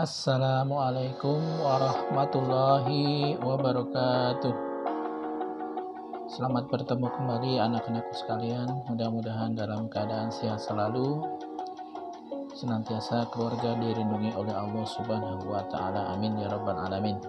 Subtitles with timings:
[0.00, 4.54] Assalamualaikum warahmatullahi wabarakatuh.
[6.24, 8.80] Selamat bertemu kembali anak-anakku sekalian.
[8.88, 11.20] Mudah-mudahan dalam keadaan sehat selalu.
[12.56, 16.16] Senantiasa keluarga dilindungi oleh Allah Subhanahu wa taala.
[16.16, 17.20] Amin ya rabbal alamin.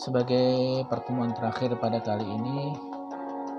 [0.00, 2.72] Sebagai pertemuan terakhir pada kali ini,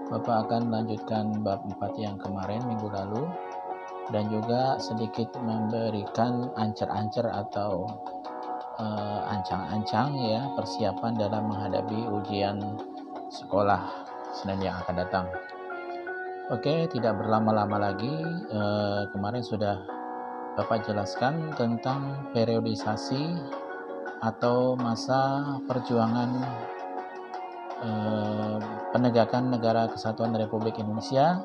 [0.09, 3.29] Bapak akan melanjutkan bab 4 yang kemarin minggu lalu
[4.11, 7.87] dan juga sedikit memberikan ancer-ancer atau
[8.81, 12.59] uh, ancang-ancang ya persiapan dalam menghadapi ujian
[13.31, 15.25] sekolah Senin yang akan datang.
[16.51, 18.11] Oke, tidak berlama-lama lagi.
[18.51, 19.79] Uh, kemarin sudah
[20.53, 23.41] Bapak jelaskan tentang periodisasi
[24.21, 26.29] atau masa perjuangan
[27.81, 28.57] uh,
[28.93, 31.41] penegakan negara kesatuan Republik Indonesia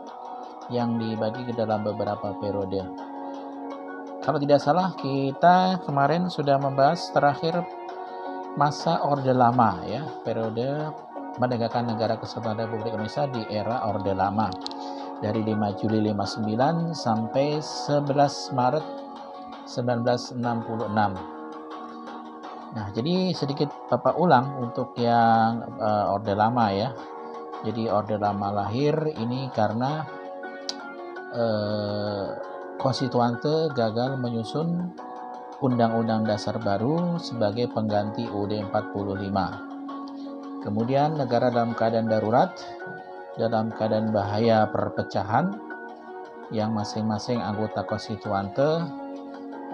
[0.68, 2.84] yang dibagi ke dalam beberapa periode.
[4.24, 7.64] Kalau tidak salah, kita kemarin sudah membahas terakhir
[8.60, 10.92] masa Orde Lama ya, periode
[11.38, 14.50] menegakkan negara kesatuan Republik Indonesia di era Orde Lama
[15.25, 18.86] dari 5 Juli 59 sampai 11 Maret
[19.64, 21.38] 1966.
[22.69, 26.92] Nah, jadi sedikit Bapak ulang untuk yang uh, Orde Lama ya.
[27.64, 30.17] Jadi Orde Lama lahir ini karena
[31.39, 32.27] eh,
[32.78, 34.91] konstituante gagal menyusun
[35.58, 40.62] Undang-Undang Dasar baru sebagai pengganti UUD 45.
[40.62, 42.55] Kemudian negara dalam keadaan darurat,
[43.34, 45.59] dalam keadaan bahaya perpecahan,
[46.48, 48.83] yang masing-masing anggota konstituante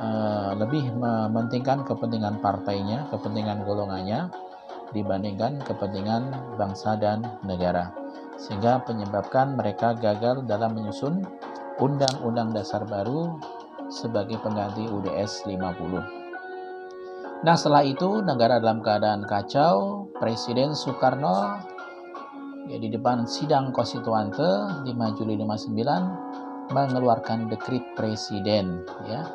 [0.01, 4.33] eh, lebih mementingkan kepentingan partainya, kepentingan golongannya,
[4.95, 8.05] dibandingkan kepentingan bangsa dan negara
[8.39, 11.23] sehingga menyebabkan mereka gagal dalam menyusun
[11.83, 13.39] Undang-Undang Dasar baru
[13.91, 17.44] sebagai pengganti UDS 50.
[17.44, 21.61] Nah setelah itu negara dalam keadaan kacau, Presiden Soekarno
[22.70, 24.46] ya, di depan sidang konstituante
[24.86, 29.29] 5 Juli 59 mengeluarkan dekrit presiden ya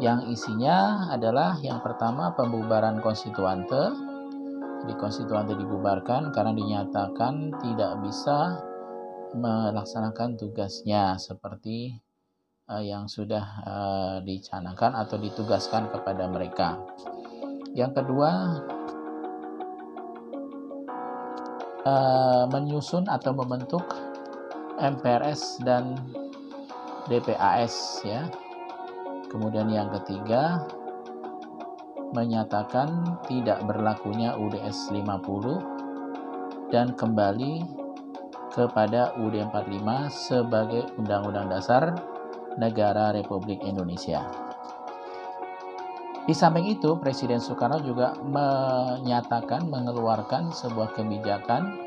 [0.00, 3.92] yang isinya adalah yang pertama pembubaran konstituante
[4.84, 8.60] di konstituante dibubarkan karena dinyatakan tidak bisa
[9.34, 11.98] melaksanakan tugasnya seperti
[12.70, 16.78] uh, yang sudah uh, dicanakan atau ditugaskan kepada mereka.
[17.74, 18.30] Yang kedua,
[21.86, 23.84] uh, menyusun atau membentuk
[24.76, 25.96] MPRS dan
[27.08, 28.28] DPAS ya.
[29.26, 30.62] Kemudian yang ketiga,
[32.14, 37.85] menyatakan tidak berlakunya UDS 50 dan kembali
[38.56, 41.92] kepada UUD 45 sebagai Undang-Undang Dasar
[42.56, 44.24] Negara Republik Indonesia.
[46.24, 51.86] Di samping itu, Presiden Soekarno juga menyatakan mengeluarkan sebuah kebijakan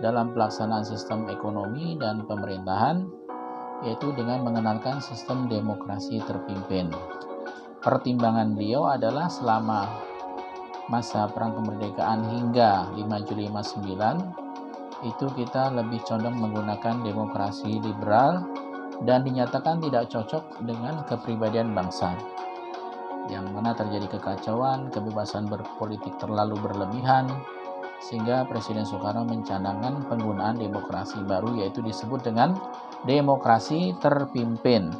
[0.00, 3.04] dalam pelaksanaan sistem ekonomi dan pemerintahan,
[3.84, 6.88] yaitu dengan mengenalkan sistem demokrasi terpimpin.
[7.84, 9.84] Pertimbangan beliau adalah selama
[10.88, 14.45] masa perang kemerdekaan hingga 5 Juli 59
[15.04, 18.46] itu kita lebih condong menggunakan demokrasi liberal
[19.04, 22.16] dan dinyatakan tidak cocok dengan kepribadian bangsa
[23.26, 27.26] yang mana terjadi kekacauan, kebebasan berpolitik terlalu berlebihan
[27.98, 32.54] sehingga Presiden Soekarno mencanangkan penggunaan demokrasi baru yaitu disebut dengan
[33.08, 34.92] demokrasi terpimpin.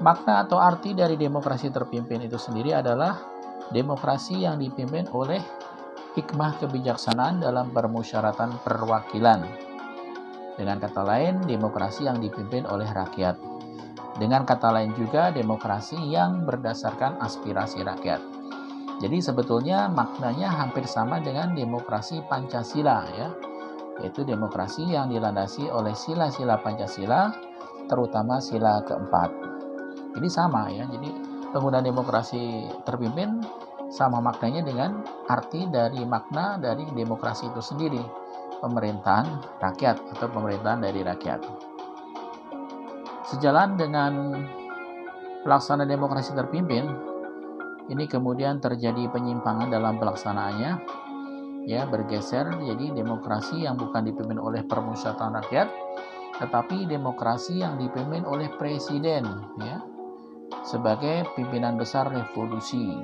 [0.00, 3.20] Makna atau arti dari demokrasi terpimpin itu sendiri adalah
[3.70, 5.38] demokrasi yang dipimpin oleh
[6.18, 9.46] hikmah kebijaksanaan dalam permusyaratan perwakilan.
[10.58, 13.38] Dengan kata lain, demokrasi yang dipimpin oleh rakyat.
[14.20, 18.20] Dengan kata lain juga, demokrasi yang berdasarkan aspirasi rakyat.
[19.00, 23.32] Jadi sebetulnya maknanya hampir sama dengan demokrasi Pancasila ya,
[24.04, 27.32] yaitu demokrasi yang dilandasi oleh sila-sila Pancasila,
[27.88, 29.32] terutama sila keempat.
[30.20, 31.08] Jadi sama ya, jadi
[31.56, 33.40] penggunaan demokrasi terpimpin
[33.90, 38.00] sama maknanya dengan arti dari makna dari demokrasi itu sendiri
[38.62, 41.40] pemerintahan rakyat atau pemerintahan dari rakyat.
[43.26, 44.12] Sejalan dengan
[45.42, 46.86] pelaksanaan demokrasi terpimpin
[47.90, 50.72] ini kemudian terjadi penyimpangan dalam pelaksanaannya
[51.66, 55.68] ya bergeser jadi demokrasi yang bukan dipimpin oleh permusyawaratan rakyat
[56.40, 59.26] tetapi demokrasi yang dipimpin oleh presiden
[59.60, 59.84] ya
[60.64, 62.96] sebagai pimpinan besar revolusi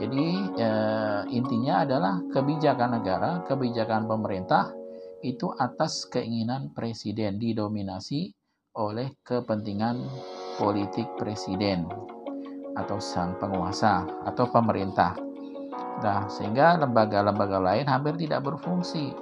[0.00, 4.72] jadi eh, intinya adalah kebijakan negara, kebijakan pemerintah
[5.22, 8.32] itu atas keinginan presiden didominasi
[8.76, 10.00] oleh kepentingan
[10.56, 11.88] politik presiden.
[12.72, 15.12] atau sang penguasa atau pemerintah.
[16.00, 19.12] Nah, sehingga lembaga-lembaga lain hampir tidak berfungsi.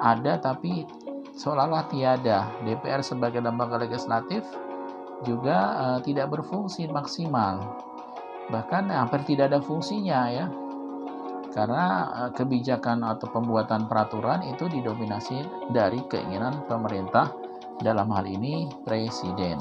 [0.00, 0.88] Ada tapi
[1.36, 2.48] seolah-olah tiada.
[2.64, 4.48] DPR sebagai lembaga legislatif
[5.28, 7.60] juga uh, tidak berfungsi maksimal.
[8.50, 10.46] Bahkan hampir tidak ada fungsinya ya.
[11.50, 17.34] Karena uh, kebijakan atau pembuatan peraturan itu didominasi dari keinginan pemerintah
[17.82, 19.58] dalam hal ini presiden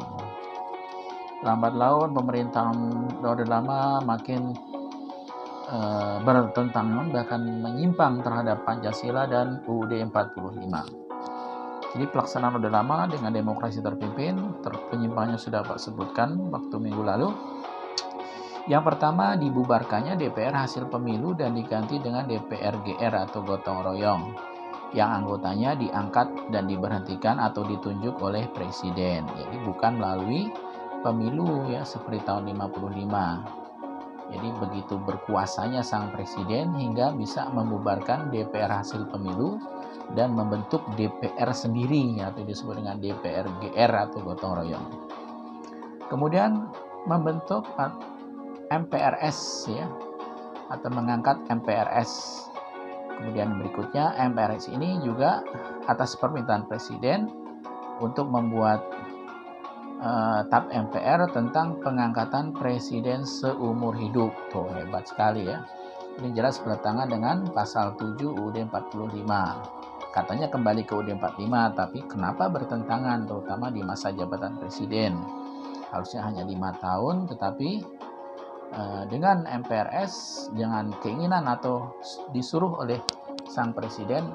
[1.43, 2.77] lambat laun pemerintahan
[3.23, 4.51] Orde Lama makin
[5.71, 11.95] uh, bertentangan bahkan menyimpang terhadap Pancasila dan UUD 45.
[11.95, 17.31] Jadi pelaksanaan Orde Lama dengan demokrasi terpimpin, terpenyimpangannya sudah Pak sebutkan waktu minggu lalu.
[18.69, 24.23] Yang pertama dibubarkannya DPR hasil pemilu dan diganti dengan DPR GR atau gotong royong
[24.93, 29.25] yang anggotanya diangkat dan diberhentikan atau ditunjuk oleh presiden.
[29.25, 30.53] Jadi bukan melalui
[31.01, 34.29] pemilu ya seperti tahun 55.
[34.29, 39.57] Jadi begitu berkuasanya sang presiden hingga bisa membubarkan DPR hasil pemilu
[40.13, 44.87] dan membentuk DPR sendiri atau disebut dengan DPR GR atau gotong royong.
[46.05, 46.69] Kemudian
[47.09, 47.65] membentuk
[48.69, 49.85] MPRS ya
[50.69, 52.45] atau mengangkat MPRS.
[53.19, 55.43] Kemudian berikutnya MPRS ini juga
[55.89, 57.27] atas permintaan presiden
[57.99, 58.79] untuk membuat
[59.99, 64.31] uh, TAP MPR tentang pengangkatan presiden seumur hidup.
[64.53, 65.67] Tuh hebat sekali ya.
[66.19, 69.27] Ini jelas bertentangan dengan pasal 7 UUD 45.
[70.09, 75.15] Katanya kembali ke UUD 45, tapi kenapa bertentangan terutama di masa jabatan presiden?
[75.89, 77.81] Harusnya hanya lima tahun, tetapi
[79.09, 81.97] dengan MPRS dengan keinginan atau
[82.29, 83.01] disuruh oleh
[83.49, 84.29] sang presiden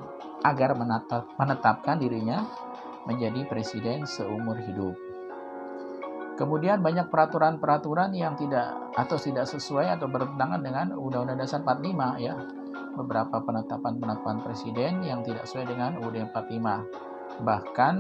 [0.45, 2.45] agar menetap, menetapkan dirinya
[3.09, 4.93] menjadi presiden seumur hidup.
[6.35, 12.35] Kemudian banyak peraturan-peraturan yang tidak atau tidak sesuai atau bertentangan dengan Undang-Undang Dasar 45 ya.
[12.95, 17.43] Beberapa penetapan-penetapan presiden yang tidak sesuai dengan UUD 45.
[17.43, 17.95] Bahkan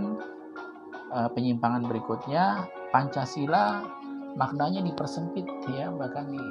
[1.14, 3.82] eh, penyimpangan berikutnya Pancasila
[4.34, 6.42] maknanya dipersempit ya bahkan di,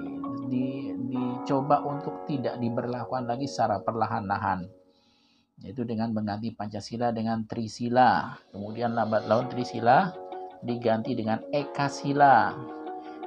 [0.47, 0.65] di,
[1.11, 4.65] dicoba untuk tidak diberlakukan lagi secara perlahan-lahan
[5.61, 10.23] yaitu dengan mengganti Pancasila dengan Trisila kemudian lambat laun Trisila
[10.63, 12.55] diganti dengan Ekasila.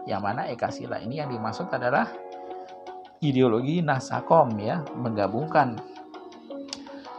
[0.08, 2.08] Yang mana Ekasila ini yang dimaksud adalah
[3.20, 5.76] ideologi Nasakom ya, menggabungkan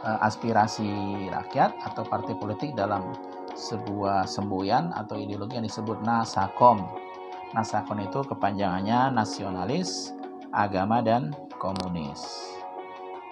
[0.02, 0.90] uh, aspirasi
[1.30, 3.14] rakyat atau partai politik dalam
[3.54, 7.07] sebuah semboyan atau ideologi yang disebut Nasakom.
[7.56, 10.12] Nasakom itu kepanjangannya nasionalis,
[10.52, 12.52] agama dan komunis.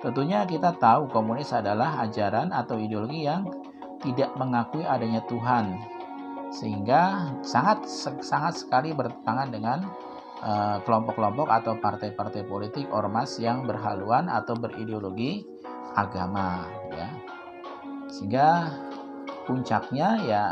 [0.01, 3.49] Tentunya kita tahu komunis adalah ajaran atau ideologi yang
[4.01, 5.81] tidak mengakui adanya Tuhan
[6.53, 7.85] sehingga sangat
[8.23, 9.79] sangat sekali bertentangan dengan
[10.41, 15.43] eh, kelompok-kelompok uh, atau partai-partai politik ormas yang berhaluan atau berideologi
[15.97, 17.09] agama ya
[18.07, 18.71] sehingga
[19.49, 20.45] puncaknya ya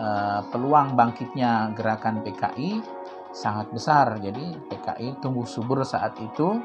[0.00, 2.80] uh, peluang bangkitnya gerakan PKI
[3.36, 4.16] sangat besar.
[4.16, 6.56] Jadi PKI tumbuh subur saat itu.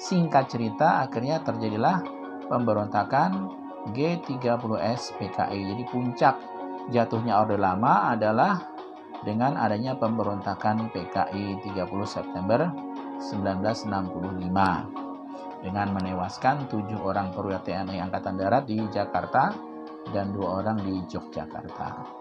[0.00, 2.00] Singkat cerita akhirnya terjadilah
[2.48, 3.52] pemberontakan
[3.92, 6.36] G30S PKI jadi puncak
[6.88, 8.60] jatuhnya Orde Lama adalah
[9.20, 11.76] dengan adanya pemberontakan PKI 30
[12.08, 12.72] September
[13.20, 19.52] 1965 dengan menewaskan tujuh orang perwira TNI Angkatan Darat di Jakarta
[20.08, 22.19] dan dua orang di Yogyakarta.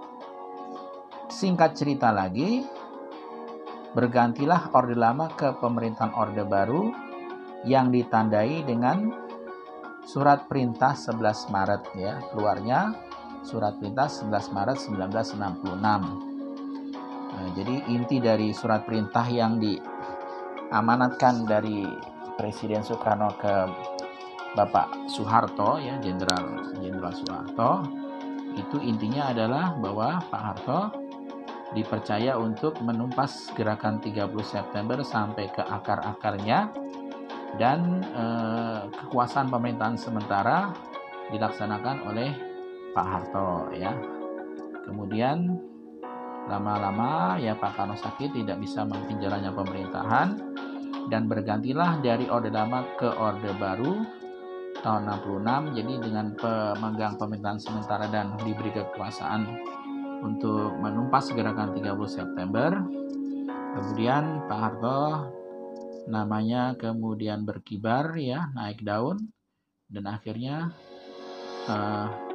[1.29, 2.65] Singkat cerita lagi,
[3.93, 6.89] bergantilah Orde Lama ke pemerintahan Orde Baru
[7.69, 9.13] yang ditandai dengan
[10.09, 12.97] surat perintah 11 Maret ya keluarnya
[13.39, 15.79] Surat Perintah 11 Maret 1966.
[15.79, 21.87] Nah, jadi inti dari surat perintah yang diamanatkan dari
[22.35, 23.53] Presiden Soekarno ke
[24.57, 27.71] Bapak Soeharto ya Jenderal Jenderal Soeharto
[28.57, 30.79] itu intinya adalah bahwa Pak Harto
[31.73, 36.73] dipercaya untuk menumpas gerakan 30 September sampai ke akar-akarnya.
[37.57, 40.69] Dan eh, kekuasaan pemerintahan sementara
[41.33, 42.29] dilaksanakan oleh
[42.93, 43.93] Pak Harto ya.
[44.85, 45.57] Kemudian
[46.49, 50.29] lama-lama ya Pak Karno sakit tidak bisa memimpin jalannya pemerintahan.
[51.09, 54.05] Dan bergantilah dari Orde Lama ke Orde Baru
[54.85, 59.41] tahun 66 jadi dengan pemegang pemerintahan sementara dan diberi kekuasaan
[60.21, 62.69] untuk menumpas gerakan 30 September
[63.75, 65.01] kemudian Pak Harto
[66.09, 69.29] namanya kemudian berkibar ya naik daun
[69.89, 70.73] dan akhirnya
[71.69, 72.29] uh,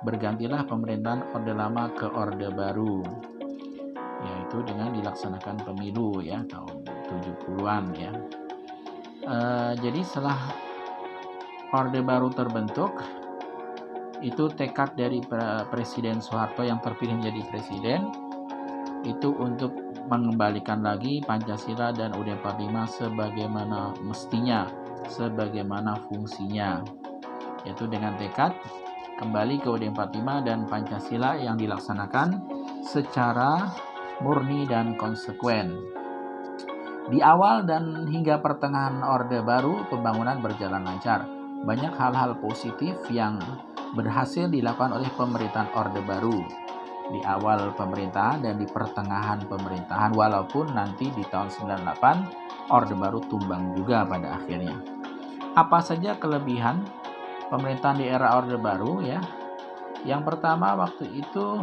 [0.00, 3.04] bergantilah pemerintahan Orde Lama ke Orde Baru.
[4.20, 8.12] yaitu dengan dilaksanakan pemilu ya tahun 70-an ya.
[9.24, 9.36] E,
[9.80, 10.36] jadi setelah
[11.72, 13.00] Orde Baru terbentuk
[14.20, 15.20] itu tekad dari
[15.72, 18.00] Presiden Soeharto yang terpilih menjadi presiden
[19.00, 19.72] itu untuk
[20.12, 24.68] mengembalikan lagi Pancasila dan UUD 45 sebagaimana mestinya,
[25.08, 26.84] sebagaimana fungsinya.
[27.64, 28.52] Yaitu dengan tekad
[29.20, 32.28] kembali ke UUD 45 dan Pancasila yang dilaksanakan
[32.84, 33.72] secara
[34.20, 35.80] murni dan konsekuen.
[37.08, 41.24] Di awal dan hingga pertengahan Orde Baru, pembangunan berjalan lancar.
[41.64, 43.40] Banyak hal-hal positif yang
[43.94, 46.38] berhasil dilakukan oleh pemerintahan Orde Baru
[47.10, 53.74] di awal pemerintahan dan di pertengahan pemerintahan walaupun nanti di tahun 98 Orde Baru tumbang
[53.74, 54.78] juga pada akhirnya.
[55.58, 56.86] Apa saja kelebihan
[57.50, 59.18] pemerintahan di era Orde Baru ya?
[60.06, 61.60] Yang pertama waktu itu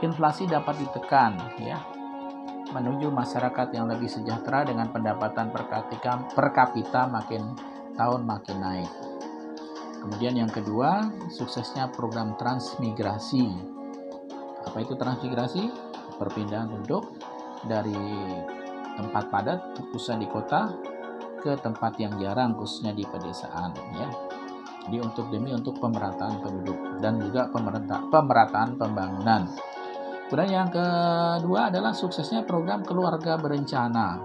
[0.00, 1.78] inflasi dapat ditekan ya
[2.72, 7.52] menuju masyarakat yang lebih sejahtera dengan pendapatan per kapita, makin
[7.94, 9.11] tahun makin naik.
[10.02, 13.46] Kemudian yang kedua, suksesnya program transmigrasi.
[14.66, 15.70] Apa itu transmigrasi?
[16.18, 17.14] Perpindahan penduduk
[17.66, 17.94] dari
[18.98, 19.60] tempat padat
[19.94, 20.74] khususnya di kota
[21.42, 24.08] ke tempat yang jarang khususnya di pedesaan ya.
[24.82, 27.46] Jadi untuk demi untuk pemerataan penduduk dan juga
[28.10, 29.46] pemerataan pembangunan.
[30.26, 34.18] Kemudian yang kedua adalah suksesnya program keluarga berencana.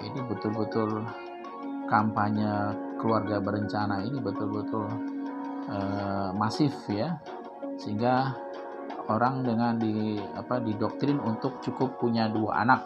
[0.00, 1.04] Ini betul-betul
[1.90, 4.84] kampanye keluarga berencana ini betul-betul
[5.72, 7.16] uh, masif ya.
[7.80, 8.36] Sehingga
[9.08, 12.84] orang dengan di apa didoktrin untuk cukup punya dua anak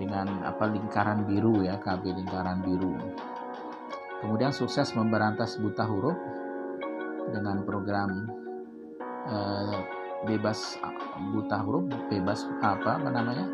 [0.00, 2.96] dengan apa lingkaran biru ya KB lingkaran biru.
[4.24, 6.16] Kemudian sukses memberantas buta huruf
[7.28, 8.26] dengan program
[9.28, 9.78] uh,
[10.24, 10.80] bebas
[11.36, 13.46] buta huruf bebas apa namanya?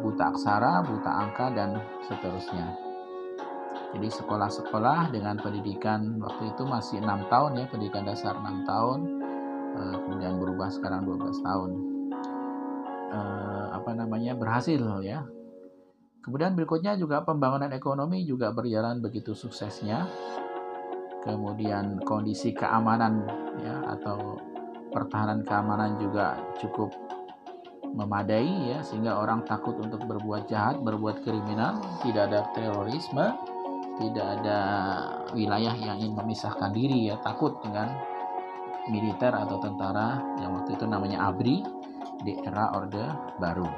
[0.00, 1.76] Buta aksara buta angka dan
[2.08, 2.93] seterusnya
[3.94, 9.00] jadi sekolah-sekolah dengan pendidikan waktu itu masih enam tahun ya, pendidikan dasar enam tahun,
[9.78, 11.70] eh, kemudian berubah sekarang 12 tahun.
[13.14, 15.22] Eh, apa namanya berhasil ya.
[16.26, 20.08] Kemudian berikutnya juga pembangunan ekonomi juga berjalan begitu suksesnya.
[21.22, 23.22] Kemudian kondisi keamanan
[23.62, 24.40] ya atau
[24.90, 26.90] pertahanan keamanan juga cukup
[27.94, 33.53] memadai ya sehingga orang takut untuk berbuat jahat, berbuat kriminal, tidak ada terorisme
[33.98, 34.60] tidak ada
[35.34, 37.94] wilayah yang ingin memisahkan diri ya takut dengan
[38.90, 41.56] militer atau tentara yang waktu itu namanya ABRI
[42.26, 43.04] di era Orde
[43.40, 43.68] Baru.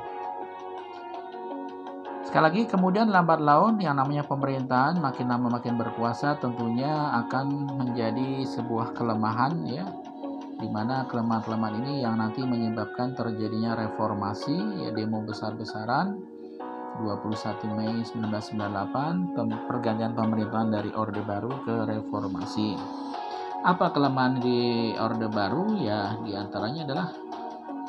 [2.27, 6.91] Sekali lagi kemudian lambat laun yang namanya pemerintahan makin lama makin berkuasa tentunya
[7.23, 9.87] akan menjadi sebuah kelemahan ya
[10.59, 16.19] di mana kelemahan-kelemahan ini yang nanti menyebabkan terjadinya reformasi ya demo besar-besaran
[16.99, 19.37] 21 Mei 1998
[19.69, 22.73] pergantian pemerintahan dari Orde Baru ke Reformasi.
[23.63, 25.77] Apa kelemahan di Orde Baru?
[25.77, 27.09] Ya, di antaranya adalah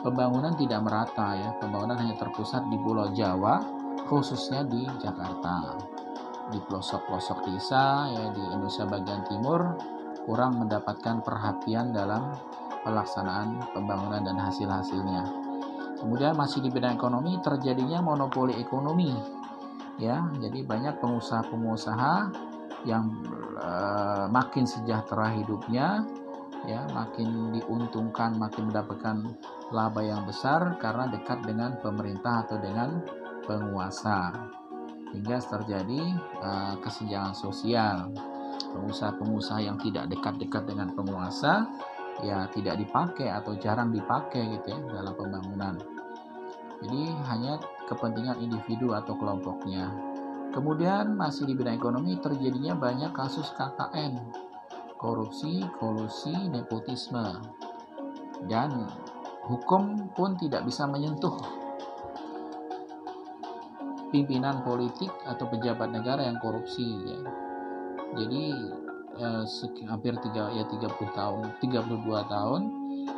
[0.04, 1.50] pembangunan tidak merata ya.
[1.58, 3.64] Pembangunan hanya terpusat di Pulau Jawa,
[4.06, 5.78] khususnya di Jakarta.
[6.48, 9.76] Di pelosok-pelosok desa ya di Indonesia bagian timur
[10.24, 12.36] kurang mendapatkan perhatian dalam
[12.84, 15.47] pelaksanaan pembangunan dan hasil-hasilnya
[15.98, 19.12] Kemudian masih di bidang ekonomi terjadinya monopoli ekonomi.
[19.98, 22.16] Ya, jadi banyak pengusaha-pengusaha
[22.86, 23.10] yang
[23.58, 26.06] uh, makin sejahtera hidupnya,
[26.70, 29.26] ya, makin diuntungkan, makin mendapatkan
[29.74, 33.02] laba yang besar karena dekat dengan pemerintah atau dengan
[33.50, 34.38] penguasa.
[35.18, 36.14] Hingga terjadi
[36.46, 38.14] uh, kesenjangan sosial.
[38.78, 41.66] Pengusaha-pengusaha yang tidak dekat-dekat dengan penguasa
[42.26, 45.76] ya tidak dipakai atau jarang dipakai gitu ya dalam pembangunan.
[46.78, 47.02] Jadi
[47.34, 47.58] hanya
[47.90, 49.90] kepentingan individu atau kelompoknya.
[50.54, 54.18] Kemudian masih di bidang ekonomi terjadinya banyak kasus KKN,
[54.98, 57.42] korupsi, kolusi, nepotisme.
[58.46, 58.86] Dan
[59.46, 61.34] hukum pun tidak bisa menyentuh
[64.14, 67.20] pimpinan politik atau pejabat negara yang korupsi ya.
[68.18, 68.44] Jadi
[69.18, 69.44] eh,
[69.90, 72.62] hampir tiga ya 30 tahun 32 tahun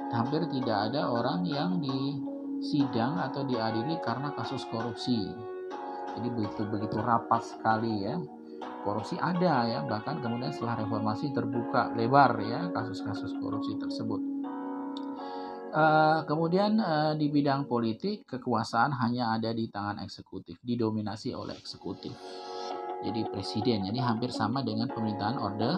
[0.10, 5.30] hampir tidak ada orang yang disidang atau diadili karena kasus korupsi.
[6.18, 8.18] Jadi begitu begitu rapat sekali ya.
[8.82, 9.80] Korupsi ada ya.
[9.86, 14.22] Bahkan kemudian setelah reformasi terbuka lebar ya kasus-kasus korupsi tersebut.
[15.70, 22.10] Uh, kemudian uh, di bidang politik kekuasaan hanya ada di tangan eksekutif didominasi oleh eksekutif
[23.04, 23.88] jadi presiden.
[23.88, 25.72] Jadi hampir sama dengan pemerintahan Orde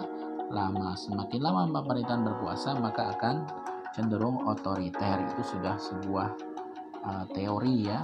[0.52, 0.92] Lama.
[0.98, 3.46] Semakin lama pemerintahan berkuasa maka akan
[3.94, 5.22] cenderung otoriter.
[5.32, 6.28] Itu sudah sebuah
[7.06, 8.00] uh, teori ya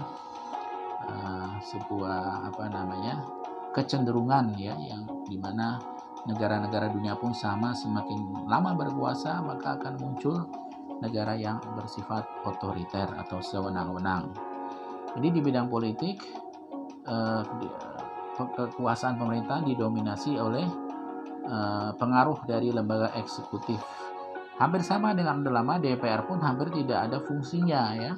[1.09, 3.25] uh, sebuah apa namanya
[3.75, 5.79] kecenderungan ya yang di mana
[6.27, 10.37] negara-negara dunia pun sama semakin lama berkuasa maka akan muncul
[10.99, 14.35] negara yang bersifat otoriter atau sewenang-wenang.
[15.15, 16.21] Jadi di bidang politik
[17.07, 17.43] uh,
[18.39, 20.67] kekuasaan pemerintah didominasi oleh
[21.47, 23.83] uh, pengaruh dari lembaga eksekutif.
[24.59, 28.13] Hampir sama dengan lama DPR pun hampir tidak ada fungsinya ya.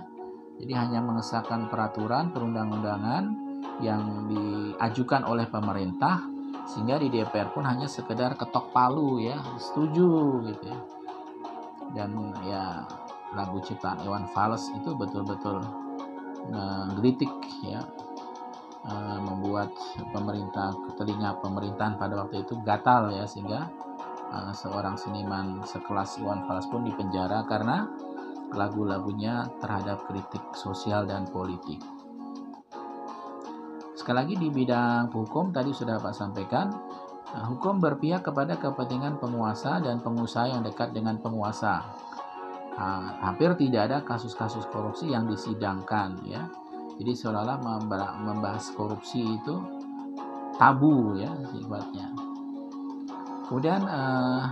[0.60, 3.24] Jadi hanya mengesahkan peraturan perundang-undangan
[3.80, 6.20] yang diajukan oleh pemerintah
[6.68, 10.80] sehingga di DPR pun hanya sekedar ketok palu ya, setuju gitu ya.
[11.96, 12.12] Dan
[12.44, 12.84] ya
[13.32, 15.64] lagu ciptaan Iwan Fals itu betul-betul
[16.96, 17.30] ngelitik
[17.64, 17.84] ya
[18.86, 19.72] uh, membuat
[20.12, 23.68] pemerintah telinga pemerintahan pada waktu itu gatal ya sehingga
[24.30, 27.88] uh, seorang seniman sekelas Iwan Fals pun dipenjara karena
[28.50, 31.78] lagu-lagunya terhadap kritik sosial dan politik.
[33.94, 36.72] Sekali lagi di bidang hukum tadi sudah Pak sampaikan,
[37.30, 41.84] nah, hukum berpihak kepada kepentingan penguasa dan pengusaha yang dekat dengan penguasa.
[42.80, 46.48] Nah, hampir tidak ada kasus-kasus korupsi yang disidangkan ya.
[47.00, 47.58] Jadi seolah-olah
[48.20, 49.56] membahas korupsi itu
[50.60, 52.12] tabu ya sifatnya.
[53.48, 54.44] Kemudian eh,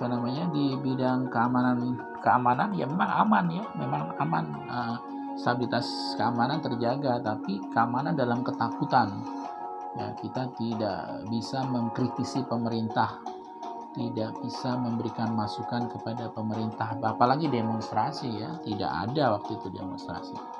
[0.00, 1.92] apa namanya di bidang keamanan
[2.24, 4.96] keamanan ya memang aman ya memang aman uh,
[5.36, 9.20] stabilitas keamanan terjaga tapi keamanan dalam ketakutan
[10.00, 13.20] ya kita tidak bisa mengkritisi pemerintah
[13.92, 20.59] tidak bisa memberikan masukan kepada pemerintah apalagi demonstrasi ya tidak ada waktu itu demonstrasi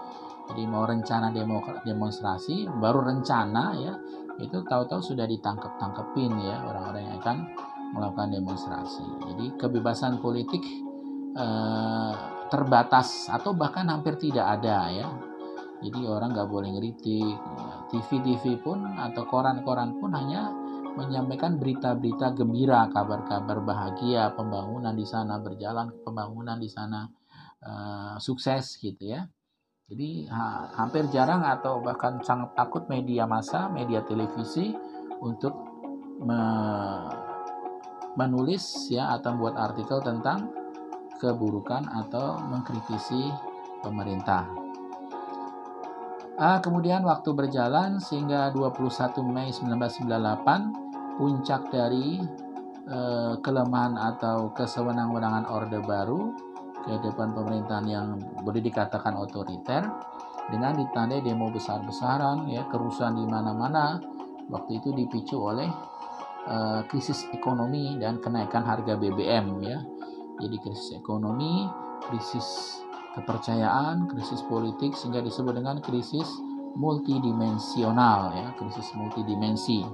[0.50, 3.94] jadi mau rencana demo demonstrasi baru rencana ya
[4.40, 7.36] itu tahu-tahu sudah ditangkap tangkepin ya orang-orang yang akan
[7.92, 9.04] melakukan demonstrasi.
[9.30, 10.62] Jadi kebebasan politik
[11.34, 12.12] eh,
[12.50, 15.08] terbatas atau bahkan hampir tidak ada ya.
[15.80, 17.36] Jadi orang nggak boleh ngeritik.
[17.90, 20.54] TV-TV pun atau koran-koran pun hanya
[20.94, 27.10] menyampaikan berita-berita gembira, kabar-kabar bahagia, pembangunan di sana berjalan, pembangunan di sana
[27.66, 29.26] uh, sukses gitu ya.
[29.90, 34.70] Jadi ha, hampir jarang atau bahkan sangat takut media massa, media televisi
[35.18, 35.50] untuk
[36.22, 36.38] me,
[38.14, 40.46] menulis ya atau membuat artikel tentang
[41.18, 43.34] keburukan atau mengkritisi
[43.82, 44.46] pemerintah.
[46.38, 52.22] Ah, kemudian waktu berjalan sehingga 21 Mei 1998 puncak dari
[52.86, 56.49] eh, kelemahan atau kesewenang-wenangan Orde Baru
[56.84, 58.06] ke depan pemerintahan yang
[58.40, 59.84] boleh dikatakan otoriter
[60.50, 64.02] dengan ditandai demo besar-besaran ya kerusuhan di mana-mana
[64.50, 65.70] waktu itu dipicu oleh
[66.50, 69.78] uh, krisis ekonomi dan kenaikan harga BBM ya.
[70.40, 71.68] Jadi krisis ekonomi,
[72.08, 72.80] krisis
[73.14, 76.26] kepercayaan, krisis politik sehingga disebut dengan krisis
[76.74, 79.84] multidimensional ya, krisis multidimensi.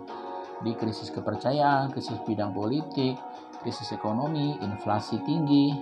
[0.56, 3.18] Di krisis kepercayaan, krisis bidang politik,
[3.60, 5.74] krisis ekonomi, inflasi tinggi,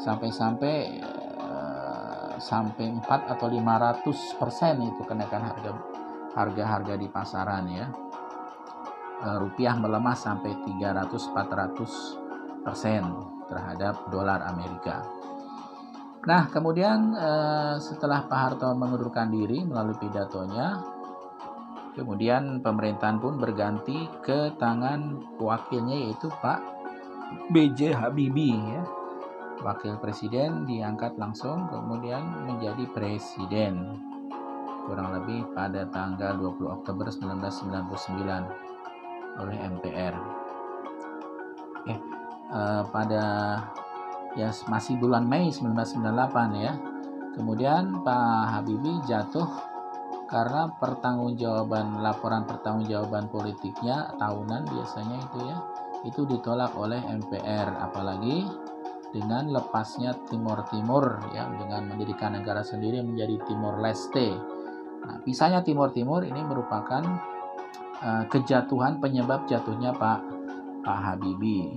[0.00, 1.00] sampai-sampai
[1.40, 5.72] uh, sampai 4 atau 500 persen itu kenaikan harga
[6.36, 7.88] harga-harga di pasaran ya
[9.16, 13.00] Eh, rupiah melemah sampai 300-400 persen
[13.48, 15.00] terhadap dolar Amerika.
[16.28, 20.84] Nah, kemudian eh, setelah Pak Harto mengundurkan diri melalui pidatonya,
[21.96, 26.60] kemudian pemerintahan pun berganti ke tangan wakilnya yaitu Pak
[27.56, 27.96] B.J.
[27.96, 28.84] Habibie ya.
[29.64, 33.96] Wakil presiden diangkat langsung kemudian menjadi presiden
[34.86, 40.14] kurang lebih pada tanggal 20 Oktober 1999 oleh MPR.
[41.82, 41.94] Oke,
[42.54, 43.24] uh, pada
[44.38, 46.78] ya masih bulan Mei 1998 ya.
[47.34, 49.44] Kemudian Pak Habibie jatuh
[50.26, 55.56] karena pertanggungjawaban laporan pertanggungjawaban politiknya tahunan biasanya itu ya
[56.02, 58.42] itu ditolak oleh MPR apalagi
[59.14, 64.34] dengan lepasnya Timur Timur ya dengan mendirikan negara sendiri menjadi Timor Leste.
[65.06, 67.02] Nah, pisahnya Timur Timur ini merupakan
[67.96, 70.20] Eh, kejatuhan penyebab jatuhnya Pak
[70.84, 71.72] Pak Habibie.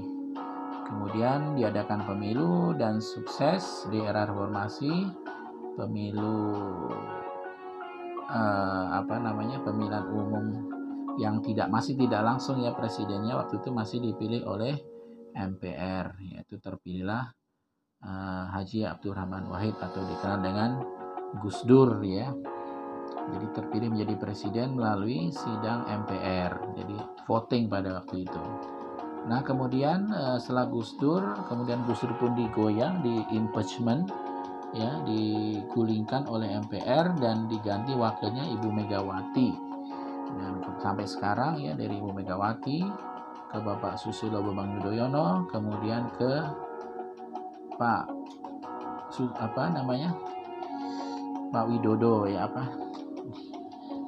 [0.84, 5.08] Kemudian diadakan pemilu dan sukses di era reformasi
[5.80, 6.60] pemilu
[8.28, 10.46] eh, apa namanya pemilihan umum
[11.16, 14.76] yang tidak masih tidak langsung ya presidennya waktu itu masih dipilih oleh
[15.36, 17.32] MPR yaitu terpilihlah
[18.04, 20.72] eh, Haji Abdurrahman Wahid atau dikenal dengan
[21.42, 22.34] Gus Dur ya.
[23.30, 26.98] Jadi terpilih menjadi presiden melalui sidang MPR jadi
[27.30, 28.44] voting pada waktu itu.
[29.30, 34.10] Nah kemudian eh, setelah Gus Dur kemudian Gus Dur pun digoyang di impeachment
[34.74, 39.50] ya digulingkan oleh MPR dan diganti wakilnya Ibu Megawati.
[40.30, 42.80] Dan sampai sekarang ya dari Ibu Megawati
[43.50, 46.46] ke Bapak Susilo Bambang Yudhoyono kemudian ke
[47.82, 48.06] Pak
[49.42, 50.14] apa namanya?
[51.50, 52.70] Pak Widodo ya apa?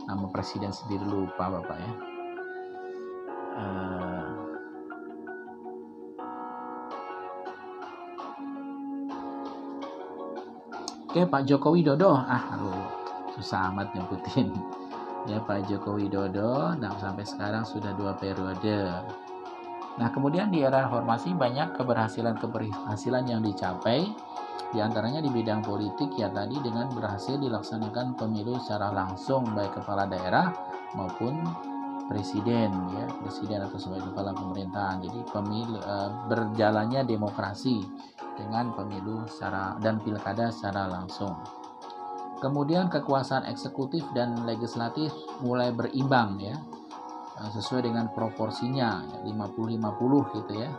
[0.05, 1.91] Nama presiden sendiri lupa Bapak ya.
[3.57, 4.25] Uh,
[11.11, 12.13] Oke Pak Joko Widodo.
[12.13, 12.71] Ah lu
[13.33, 14.53] susah amat nyebutin.
[15.25, 18.85] Ya Pak Joko Widodo nah sampai sekarang sudah dua periode
[19.99, 24.07] nah kemudian di era reformasi banyak keberhasilan keberhasilan yang dicapai
[24.71, 30.07] di antaranya di bidang politik ya tadi dengan berhasil dilaksanakan pemilu secara langsung baik kepala
[30.07, 30.47] daerah
[30.95, 31.43] maupun
[32.07, 34.99] presiden ya presiden atau sebagai kepala pemerintahan.
[34.99, 35.95] Jadi pemilu e,
[36.27, 37.79] berjalannya demokrasi
[38.35, 41.39] dengan pemilu secara dan pilkada secara langsung.
[42.43, 46.55] Kemudian kekuasaan eksekutif dan legislatif mulai berimbang ya
[47.49, 50.69] sesuai dengan proporsinya 50-50 gitu ya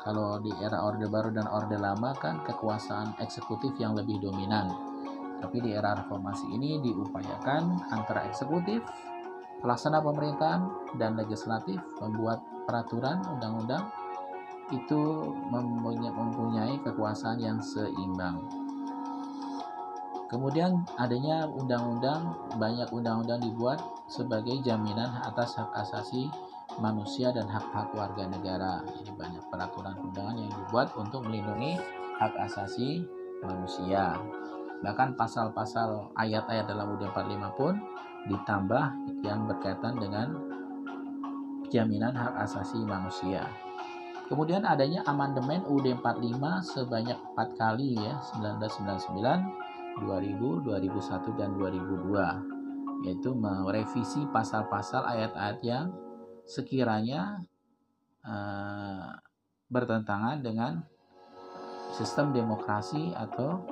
[0.00, 4.72] kalau di era Orde Baru dan Orde Lama kan kekuasaan eksekutif yang lebih dominan
[5.38, 8.82] tapi di era reformasi ini diupayakan antara eksekutif
[9.60, 13.92] pelaksana pemerintahan dan legislatif membuat peraturan undang-undang
[14.70, 15.34] itu
[16.14, 18.38] mempunyai kekuasaan yang seimbang.
[20.30, 26.26] Kemudian adanya undang-undang, banyak undang-undang dibuat sebagai jaminan atas hak asasi
[26.82, 28.82] manusia dan hak-hak warga negara.
[28.98, 31.78] Jadi banyak peraturan undangan yang dibuat untuk melindungi
[32.18, 33.06] hak asasi
[33.46, 34.18] manusia.
[34.82, 37.78] Bahkan pasal-pasal ayat-ayat dalam UUD 45 pun
[38.26, 38.84] ditambah
[39.22, 40.34] yang berkaitan dengan
[41.70, 43.46] jaminan hak asasi manusia.
[44.26, 52.49] Kemudian adanya amandemen UUD 45 sebanyak 4 kali ya, 1999, 2000, 2001 dan 2002
[53.04, 55.86] yaitu merevisi pasal-pasal ayat-ayat yang
[56.44, 57.40] sekiranya
[58.24, 59.16] uh,
[59.70, 60.72] bertentangan dengan
[61.96, 63.64] sistem demokrasi atau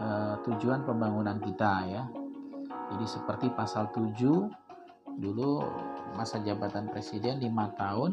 [0.00, 2.04] uh, tujuan pembangunan kita ya.
[2.86, 4.14] Jadi seperti pasal 7
[5.16, 5.64] dulu
[6.14, 8.12] masa jabatan presiden 5 tahun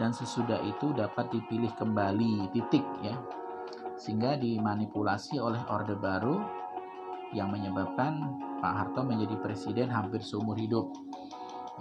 [0.00, 3.14] dan sesudah itu dapat dipilih kembali titik ya
[4.00, 6.40] sehingga dimanipulasi oleh orde baru
[7.36, 10.94] yang menyebabkan Pak Harto menjadi presiden hampir seumur hidup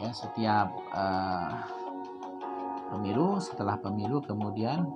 [0.02, 1.62] ya setiap uh,
[2.90, 4.90] pemilu setelah pemilu kemudian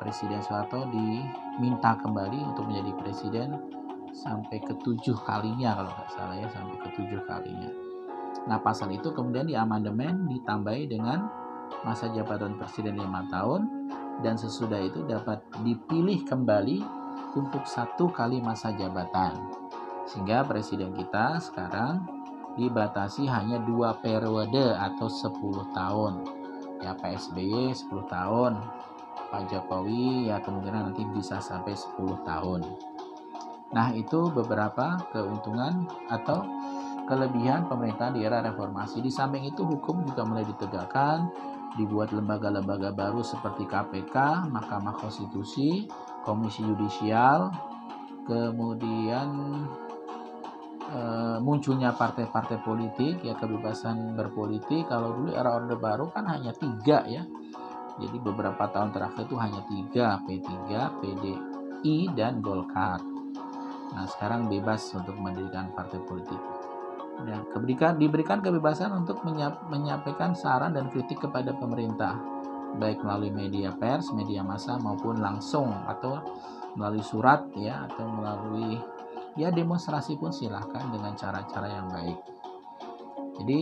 [0.00, 3.48] Presiden Soeharto diminta kembali untuk menjadi presiden
[4.16, 7.68] sampai ketujuh kalinya kalau nggak salah ya sampai ketujuh kalinya.
[8.48, 11.28] Nah pasal itu kemudian diamandemen ditambahi dengan
[11.84, 13.68] masa jabatan presiden lima tahun
[14.24, 16.80] dan sesudah itu dapat dipilih kembali
[17.36, 19.36] untuk satu kali masa jabatan
[20.04, 22.04] sehingga presiden kita sekarang
[22.54, 26.12] dibatasi hanya dua periode atau 10 tahun.
[26.82, 28.52] Ya PSBY 10 tahun
[29.32, 32.62] Pak Jokowi ya kemungkinan nanti bisa sampai 10 tahun.
[33.74, 36.46] Nah itu beberapa keuntungan atau
[37.10, 39.02] kelebihan pemerintahan di era reformasi.
[39.02, 41.26] Di samping itu hukum juga mulai ditegakkan
[41.74, 45.90] dibuat lembaga-lembaga baru seperti KPK, Mahkamah Konstitusi,
[46.22, 47.50] Komisi Yudisial,
[48.30, 49.28] kemudian
[50.90, 51.00] e,
[51.40, 54.88] munculnya partai-partai politik ya kebebasan berpolitik.
[54.88, 57.24] Kalau dulu era orde baru kan hanya tiga ya.
[57.94, 60.50] Jadi beberapa tahun terakhir itu hanya tiga P3
[60.98, 62.98] PDI dan Golkar.
[63.94, 66.42] Nah sekarang bebas untuk mendirikan partai politik.
[67.14, 69.22] Ya, keberikan, diberikan kebebasan untuk
[69.70, 72.18] menyampaikan saran dan kritik kepada pemerintah
[72.74, 76.18] baik melalui media pers, media massa maupun langsung atau
[76.74, 78.82] melalui surat ya atau melalui
[79.34, 82.18] ya demonstrasi pun silahkan dengan cara-cara yang baik.
[83.42, 83.60] Jadi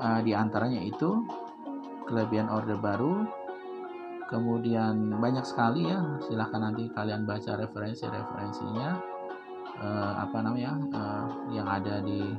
[0.00, 1.24] uh, di antaranya itu
[2.04, 3.24] kelebihan order baru,
[4.28, 8.90] kemudian banyak sekali ya silahkan nanti kalian baca referensi-referensinya
[9.80, 12.32] uh, apa namanya uh, yang ada di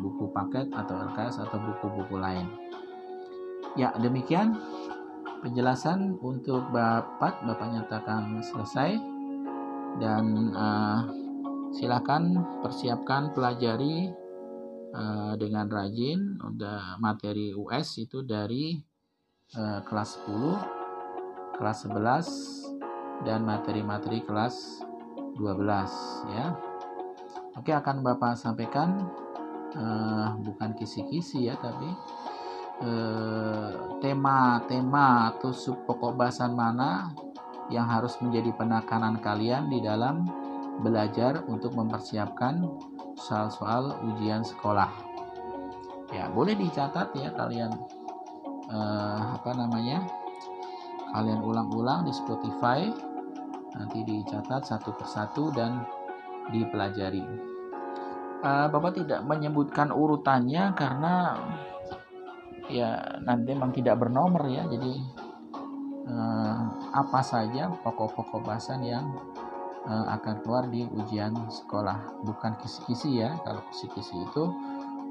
[0.00, 2.48] buku paket atau LKS atau buku-buku lain.
[3.78, 4.56] Ya, demikian
[5.44, 7.44] penjelasan untuk Bapak.
[7.44, 8.96] Bapak nyatakan selesai
[10.00, 11.19] dan uh,
[11.70, 14.10] silakan persiapkan pelajari
[14.94, 18.74] uh, dengan rajin udah materi US itu dari
[19.54, 24.82] uh, kelas 10, kelas 11 dan materi-materi kelas
[25.38, 26.46] 12 ya.
[27.58, 29.10] Oke, akan Bapak sampaikan
[29.74, 31.90] uh, bukan kisi-kisi ya tapi
[34.00, 37.12] tema-tema atau sub pokok bahasan mana
[37.68, 40.39] yang harus menjadi penekanan kalian di dalam
[40.80, 42.64] belajar untuk mempersiapkan
[43.16, 44.88] soal-soal ujian sekolah.
[46.10, 47.70] Ya, boleh dicatat ya kalian
[48.66, 50.02] eh, apa namanya?
[51.10, 52.90] Kalian ulang-ulang di Spotify.
[53.70, 55.86] Nanti dicatat satu persatu dan
[56.50, 57.22] dipelajari.
[58.40, 61.36] Uh, Bapak tidak menyebutkan urutannya karena
[62.72, 64.64] ya nanti memang tidak bernomor ya.
[64.66, 64.92] Jadi
[66.08, 69.12] uh, apa saja pokok-pokok bahasan yang
[69.86, 72.24] uh, akan keluar di ujian sekolah.
[72.26, 74.44] Bukan kisi-kisi ya kalau kisi-kisi itu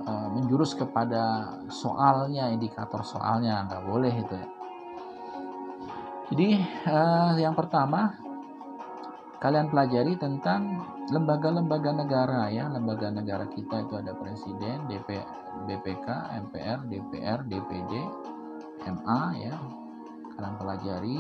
[0.06, 4.48] uh, menjurus kepada soalnya indikator soalnya nggak boleh itu ya.
[6.30, 6.50] Jadi
[6.86, 8.14] uh, yang pertama
[9.42, 12.70] kalian pelajari tentang lembaga-lembaga negara ya.
[12.70, 15.26] Lembaga negara kita itu ada presiden DP,
[15.66, 16.08] BPK
[16.46, 17.94] MPR DPR DPD
[18.94, 19.56] MA ya.
[20.38, 21.20] Kalian pelajari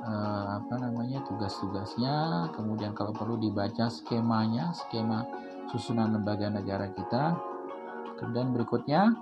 [0.00, 2.48] eh, apa namanya tugas-tugasnya.
[2.56, 5.24] Kemudian kalau perlu dibaca skemanya skema
[5.68, 7.36] susunan lembaga negara kita.
[8.16, 9.12] Kemudian berikutnya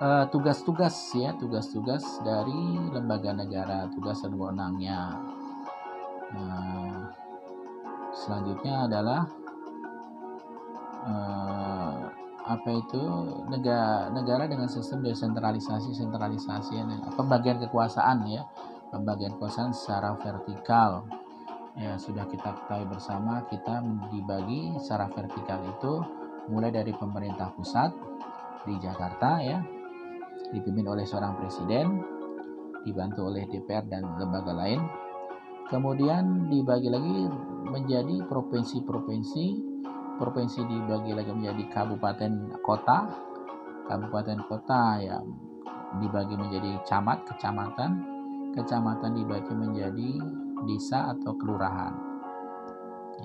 [0.00, 5.00] eh, tugas-tugas ya tugas-tugas dari lembaga negara tugas dan wewenangnya.
[6.34, 7.14] Nah,
[8.12, 9.22] selanjutnya adalah
[11.04, 12.02] eh,
[12.44, 13.00] apa itu
[13.48, 16.76] negara negara dengan sistem desentralisasi sentralisasi
[17.16, 18.44] pembagian kekuasaan ya
[18.94, 21.02] pembagian kekuasaan secara vertikal.
[21.74, 23.82] Ya sudah kita ketahui bersama kita
[24.14, 25.98] dibagi secara vertikal itu
[26.46, 27.90] mulai dari pemerintah pusat
[28.62, 29.58] di Jakarta ya
[30.54, 31.98] dipimpin oleh seorang presiden
[32.86, 34.78] dibantu oleh DPR dan lembaga lain.
[35.66, 37.26] Kemudian dibagi lagi
[37.66, 39.74] menjadi provinsi-provinsi
[40.14, 43.10] provinsi dibagi lagi menjadi kabupaten kota
[43.90, 45.26] kabupaten kota yang
[45.98, 48.13] dibagi menjadi camat kecamatan
[48.54, 50.10] kecamatan dibagi menjadi
[50.64, 51.94] desa atau kelurahan.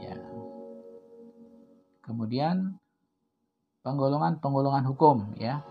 [0.01, 0.17] Ya.
[2.03, 2.75] Kemudian
[3.85, 5.61] penggolongan-penggolongan hukum ya.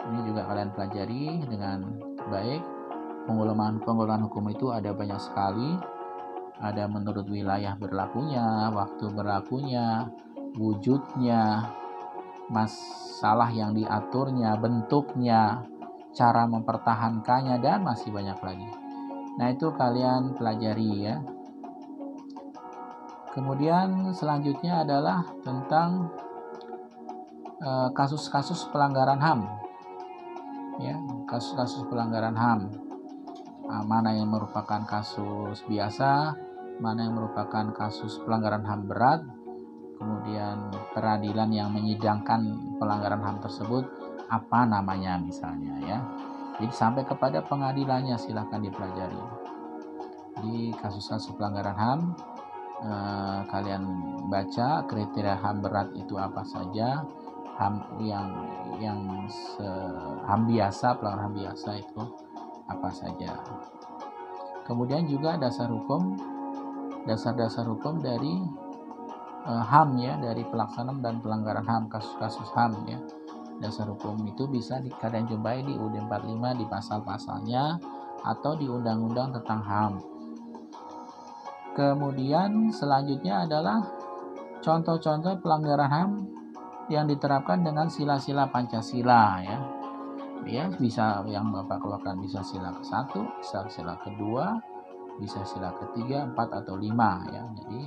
[0.00, 2.00] Ini juga kalian pelajari dengan
[2.32, 2.62] baik.
[3.28, 5.76] Penggolongan-penggolongan hukum itu ada banyak sekali.
[6.60, 10.08] Ada menurut wilayah berlakunya, waktu berlakunya,
[10.60, 11.72] wujudnya,
[12.52, 15.64] masalah yang diaturnya, bentuknya,
[16.14, 18.68] cara mempertahankannya dan masih banyak lagi.
[19.38, 21.16] Nah, itu kalian pelajari ya.
[23.30, 26.10] Kemudian selanjutnya adalah tentang
[27.62, 29.40] eh, kasus-kasus pelanggaran HAM.
[30.82, 30.96] Ya,
[31.30, 32.60] kasus-kasus pelanggaran HAM.
[33.70, 36.34] Uh, mana yang merupakan kasus biasa,
[36.82, 39.22] mana yang merupakan kasus pelanggaran HAM berat,
[39.94, 43.86] kemudian peradilan yang menyidangkan pelanggaran HAM tersebut
[44.30, 45.98] apa namanya misalnya ya.
[46.56, 49.18] Jadi sampai kepada pengadilannya silahkan dipelajari.
[50.40, 52.00] Di kasus-kasus pelanggaran HAM
[52.86, 53.84] eh, kalian
[54.30, 57.02] baca kriteria HAM berat itu apa saja
[57.58, 58.28] HAM yang
[58.78, 59.66] yang se,
[60.24, 62.02] HAM biasa pelanggaran HAM biasa itu
[62.70, 63.32] apa saja.
[64.64, 66.14] Kemudian juga dasar hukum
[67.08, 68.36] dasar-dasar hukum dari
[69.48, 73.00] eh, HAM ya dari pelaksanaan dan pelanggaran HAM kasus-kasus HAM ya
[73.60, 77.64] dasar hukum itu bisa di, kalian jumpai di UUD 45 di pasal-pasalnya
[78.24, 79.92] atau di undang-undang tentang HAM.
[81.76, 83.84] Kemudian selanjutnya adalah
[84.64, 86.10] contoh-contoh pelanggaran HAM
[86.90, 89.58] yang diterapkan dengan sila-sila Pancasila ya.
[90.48, 93.12] Ya, bisa yang Bapak keluarkan bisa sila ke-1,
[93.44, 94.56] bisa sila kedua,
[95.20, 97.44] bisa sila ketiga, empat atau lima ya.
[97.60, 97.84] Jadi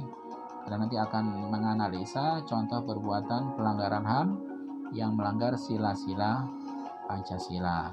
[0.63, 4.52] kita nanti akan menganalisa contoh perbuatan pelanggaran HAM
[4.93, 6.45] yang melanggar sila-sila
[7.09, 7.91] Pancasila.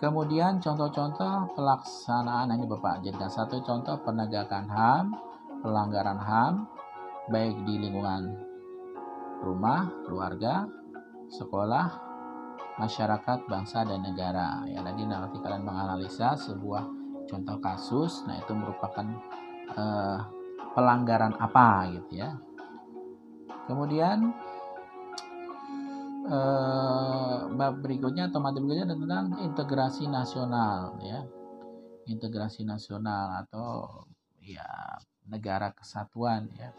[0.00, 5.12] Kemudian contoh-contoh pelaksanaan ini Bapak jadikan satu contoh penegakan HAM,
[5.60, 6.64] pelanggaran HAM
[7.28, 8.32] baik di lingkungan
[9.44, 10.64] rumah, keluarga,
[11.28, 11.88] sekolah,
[12.80, 14.64] masyarakat, bangsa dan negara.
[14.64, 16.84] Ya nanti nanti kalian menganalisa sebuah
[17.28, 19.04] contoh kasus, nah itu merupakan
[19.76, 20.18] eh,
[20.72, 22.40] pelanggaran apa gitu ya
[23.70, 24.34] Kemudian
[26.26, 31.22] eh, bab berikutnya atau materi berikutnya tentang integrasi nasional ya.
[32.10, 34.02] Integrasi nasional atau
[34.42, 34.98] ya
[35.30, 36.74] negara kesatuan ya.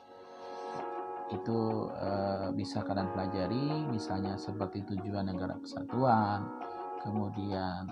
[1.32, 6.44] Itu eh, bisa kalian pelajari misalnya seperti tujuan negara kesatuan,
[7.08, 7.88] kemudian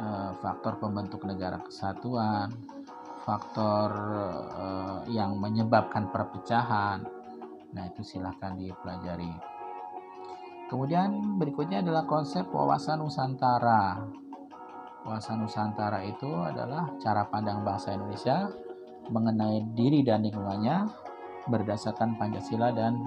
[0.00, 2.48] eh, faktor pembentuk negara kesatuan,
[3.28, 3.92] faktor
[4.56, 7.17] eh, yang menyebabkan perpecahan,
[7.76, 9.58] Nah, itu silahkan dipelajari.
[10.68, 14.04] Kemudian berikutnya adalah konsep wawasan Nusantara.
[15.00, 18.44] Puasa Nusantara itu adalah cara pandang bangsa Indonesia
[19.08, 20.84] mengenai diri dan lingkungannya
[21.48, 23.00] berdasarkan Pancasila dan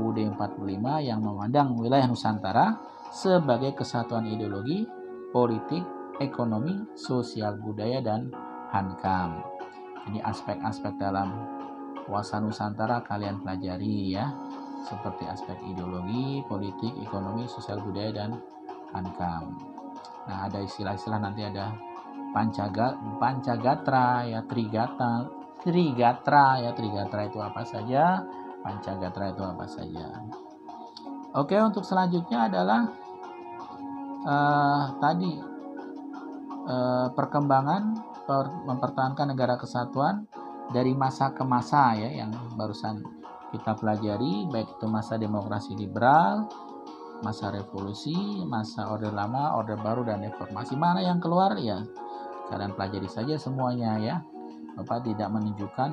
[0.00, 2.80] UUD 45 yang memandang wilayah Nusantara
[3.12, 4.88] sebagai kesatuan ideologi,
[5.30, 5.84] politik,
[6.18, 8.32] ekonomi, sosial budaya, dan
[8.72, 9.44] hankam.
[10.08, 11.53] Ini aspek-aspek dalam
[12.04, 14.30] puasa Nusantara kalian pelajari ya,
[14.84, 18.30] seperti aspek ideologi, politik, ekonomi, sosial budaya, dan
[18.92, 19.56] hankam.
[20.28, 21.72] Nah, ada istilah-istilah nanti ada.
[22.34, 28.20] Pancaga, pancagatra ya trigata trigatra ya trigatra itu apa saja?
[28.60, 30.06] Pancagatra itu apa saja?
[31.34, 32.84] Oke untuk selanjutnya adalah
[34.22, 35.32] uh, tadi
[36.68, 37.82] uh, perkembangan
[38.28, 40.28] per, mempertahankan negara kesatuan
[40.72, 43.04] dari masa ke masa ya yang barusan
[43.52, 46.48] kita pelajari baik itu masa demokrasi liberal
[47.24, 50.76] masa revolusi, masa orde lama, orde baru dan reformasi.
[50.76, 51.80] Mana yang keluar ya
[52.52, 54.16] kalian pelajari saja semuanya ya.
[54.74, 55.90] Bapak tidak menunjukkan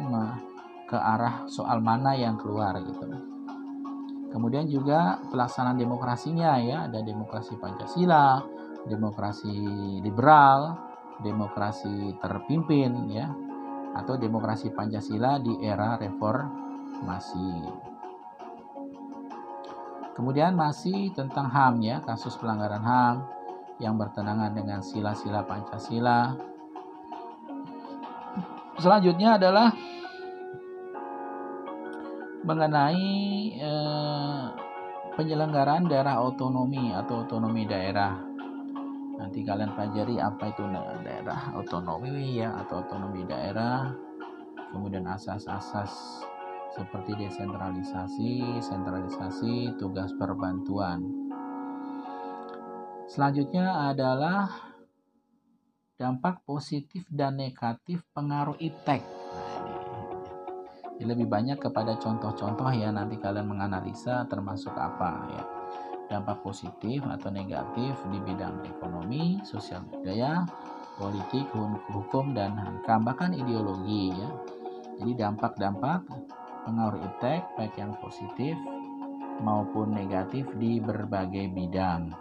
[0.89, 3.07] ke arah soal mana yang keluar gitu.
[4.33, 8.41] Kemudian juga pelaksanaan demokrasinya ya, ada demokrasi Pancasila,
[8.89, 9.53] demokrasi
[10.01, 10.75] liberal,
[11.21, 13.29] demokrasi terpimpin ya,
[13.91, 17.51] atau demokrasi Pancasila di era reformasi.
[20.11, 23.15] Kemudian masih tentang HAM ya, kasus pelanggaran HAM
[23.81, 26.35] yang bertentangan dengan sila-sila Pancasila.
[28.77, 29.73] Selanjutnya adalah
[32.41, 33.13] mengenai
[33.61, 34.43] eh,
[35.13, 38.30] penyelenggaraan daerah otonomi atau otonomi daerah.
[39.21, 40.65] Nanti kalian pelajari apa itu
[41.05, 43.93] daerah otonomi ya atau otonomi daerah.
[44.73, 46.25] Kemudian asas-asas
[46.73, 51.05] seperti desentralisasi, sentralisasi, tugas perbantuan.
[53.05, 54.49] Selanjutnya adalah
[56.01, 59.05] dampak positif dan negatif pengaruh iptek.
[59.05, 65.60] Nah, lebih banyak kepada contoh-contoh ya nanti kalian menganalisa termasuk apa ya.
[66.11, 70.43] Dampak positif atau negatif di bidang ekonomi, sosial budaya,
[70.99, 71.47] politik,
[71.87, 74.29] hukum dan hankam bahkan ideologi ya.
[74.99, 76.03] Jadi dampak-dampak
[76.67, 78.59] pengaruh iptek baik yang positif
[79.41, 82.13] maupun negatif di berbagai bidang.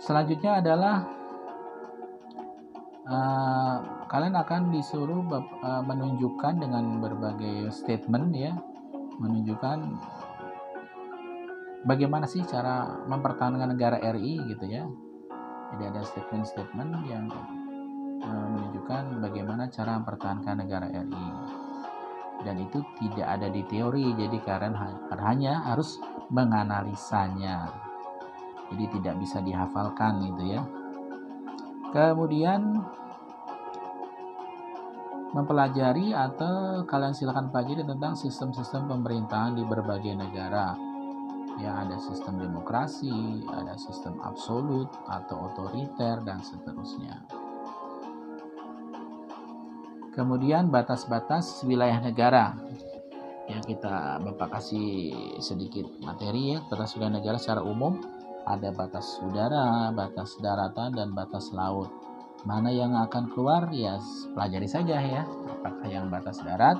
[0.00, 0.96] Selanjutnya adalah
[3.06, 3.76] uh,
[4.10, 8.52] kalian akan disuruh uh, menunjukkan dengan berbagai statement ya,
[9.22, 9.78] menunjukkan
[11.84, 14.84] bagaimana sih cara mempertahankan negara RI gitu ya.
[15.74, 17.28] Jadi ada statement-statement yang
[18.24, 21.28] uh, menunjukkan bagaimana cara mempertahankan negara RI
[22.44, 24.74] dan itu tidak ada di teori jadi kalian
[25.16, 25.96] hanya harus
[26.28, 27.72] menganalisanya.
[28.72, 30.62] Jadi tidak bisa dihafalkan gitu ya.
[31.94, 32.80] Kemudian
[35.34, 40.74] mempelajari atau kalian silakan pelajari tentang sistem-sistem pemerintahan di berbagai negara
[41.60, 47.22] ya ada sistem demokrasi ada sistem absolut atau otoriter dan seterusnya
[50.14, 52.54] Kemudian batas-batas wilayah negara.
[53.50, 55.10] Ya kita Bapak kasih
[55.42, 57.98] sedikit materi ya batas wilayah negara secara umum
[58.46, 61.90] ada batas udara, batas daratan dan batas laut.
[62.46, 63.98] Mana yang akan keluar ya
[64.38, 65.26] pelajari saja ya.
[65.50, 66.78] Apakah yang batas darat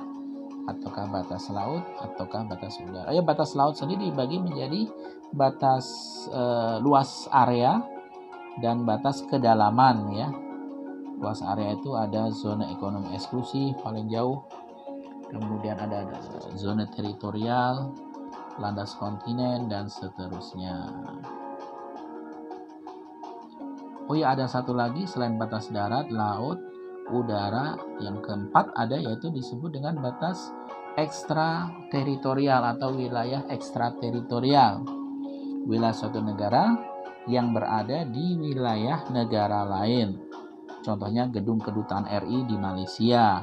[0.65, 3.09] ataukah batas laut ataukah batas udara.
[3.13, 4.89] Ya batas laut sendiri dibagi menjadi
[5.33, 5.85] batas
[6.29, 7.81] eh, luas area
[8.61, 10.29] dan batas kedalaman ya.
[11.15, 14.43] Luas area itu ada zona ekonomi eksklusif paling jauh.
[15.31, 16.05] Kemudian ada
[16.53, 17.91] zona teritorial
[18.61, 20.91] landas kontinen dan seterusnya.
[24.05, 26.61] Oh ya ada satu lagi selain batas darat laut
[27.11, 30.53] udara yang keempat ada yaitu disebut dengan batas
[30.95, 34.81] ekstra teritorial atau wilayah ekstra teritorial
[35.67, 36.73] wilayah suatu negara
[37.25, 40.25] yang berada di wilayah negara lain
[40.85, 43.41] Contohnya gedung kedutaan RI di Malaysia.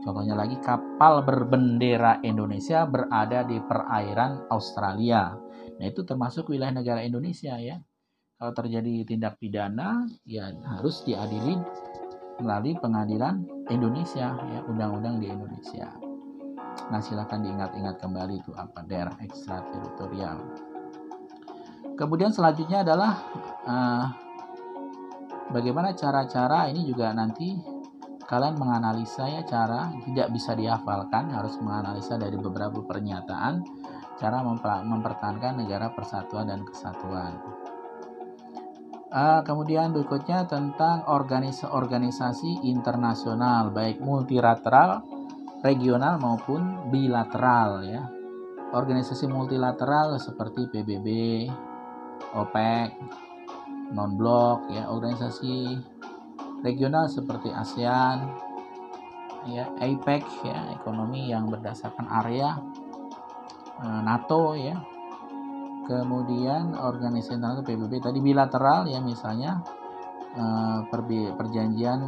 [0.00, 5.36] Contohnya lagi kapal berbendera Indonesia berada di perairan Australia.
[5.76, 7.76] Nah, itu termasuk wilayah negara Indonesia ya.
[8.40, 10.48] Kalau terjadi tindak pidana ya
[10.80, 11.60] harus diadili
[12.40, 15.92] melalui pengadilan Indonesia ya, undang-undang di Indonesia.
[16.90, 20.38] Nah, silakan diingat-ingat kembali itu apa daerah ekstrateritorial.
[21.94, 23.12] Kemudian selanjutnya adalah
[23.64, 24.06] uh,
[25.54, 27.54] bagaimana cara-cara ini juga nanti
[28.24, 33.62] kalian menganalisa ya cara tidak bisa dihafalkan harus menganalisa dari beberapa pernyataan
[34.16, 34.40] cara
[34.82, 37.36] mempertahankan negara persatuan dan kesatuan
[39.14, 45.06] Uh, kemudian berikutnya tentang organis organisasi internasional baik multilateral,
[45.62, 48.10] regional maupun bilateral ya.
[48.74, 51.06] Organisasi multilateral seperti PBB,
[52.34, 52.90] OPEC,
[53.94, 55.78] non-blok ya, organisasi
[56.66, 58.34] regional seperti ASEAN,
[59.46, 62.58] ya, APEC ya, ekonomi yang berdasarkan area,
[63.78, 64.74] uh, NATO ya,
[65.84, 69.60] kemudian organisasi internasional PBB tadi bilateral ya misalnya
[70.36, 70.84] uh,
[71.36, 72.00] perjanjian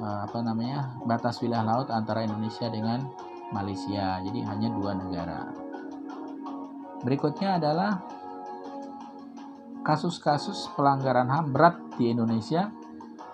[0.00, 3.06] uh, apa namanya batas wilayah laut antara Indonesia dengan
[3.52, 4.18] Malaysia.
[4.24, 5.52] Jadi hanya dua negara.
[7.04, 8.00] Berikutnya adalah
[9.84, 12.72] kasus-kasus pelanggaran HAM berat di Indonesia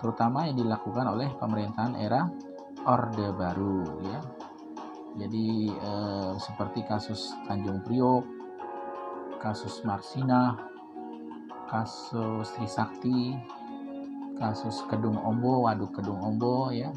[0.03, 2.27] terutama yang dilakukan oleh pemerintahan era
[2.83, 4.19] Orde Baru ya.
[5.15, 8.40] Jadi eh, seperti kasus Tanjung Priok
[9.41, 10.53] kasus Marsina,
[11.65, 13.33] kasus Trisakti,
[14.37, 16.93] kasus Kedung Ombo, Waduk Kedung Ombo ya,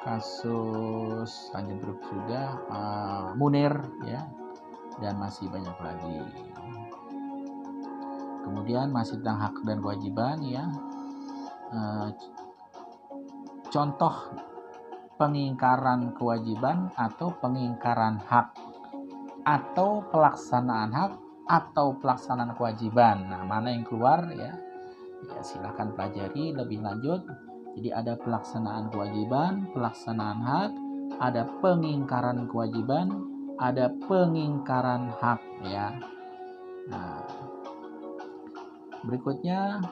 [0.00, 3.76] kasus Tanjung juga, uh, Munir
[4.08, 4.24] ya,
[4.96, 6.16] dan masih banyak lagi.
[8.40, 10.64] Kemudian masih tentang hak dan kewajiban ya,
[11.76, 12.08] uh,
[13.68, 14.32] contoh
[15.20, 18.56] pengingkaran kewajiban atau pengingkaran hak
[19.50, 21.12] atau pelaksanaan hak
[21.50, 23.26] atau pelaksanaan kewajiban.
[23.26, 24.54] Nah, mana yang keluar ya?
[25.26, 27.26] Ya silahkan pelajari lebih lanjut.
[27.74, 30.70] Jadi ada pelaksanaan kewajiban, pelaksanaan hak,
[31.18, 33.10] ada pengingkaran kewajiban,
[33.58, 35.98] ada pengingkaran hak ya.
[36.86, 37.26] Nah,
[39.02, 39.82] berikutnya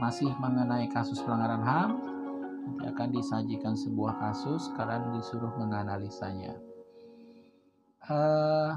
[0.00, 1.90] masih mengenai kasus pelanggaran HAM
[2.62, 6.58] nanti akan disajikan sebuah kasus kalian disuruh menganalisanya
[8.08, 8.74] uh,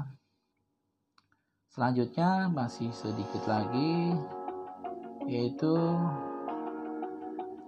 [1.72, 4.14] selanjutnya masih sedikit lagi
[5.26, 5.74] yaitu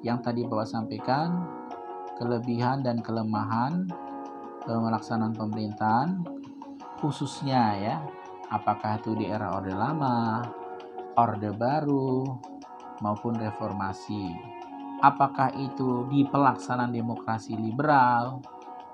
[0.07, 1.43] yang tadi Bapak sampaikan
[2.19, 3.91] kelebihan dan kelemahan
[4.63, 6.23] pelaksanaan pemerintahan
[7.03, 7.97] khususnya ya
[8.49, 10.43] apakah itu di era Orde Lama,
[11.17, 12.25] Orde Baru
[13.05, 14.35] maupun reformasi.
[14.99, 18.43] Apakah itu di pelaksanaan demokrasi liberal,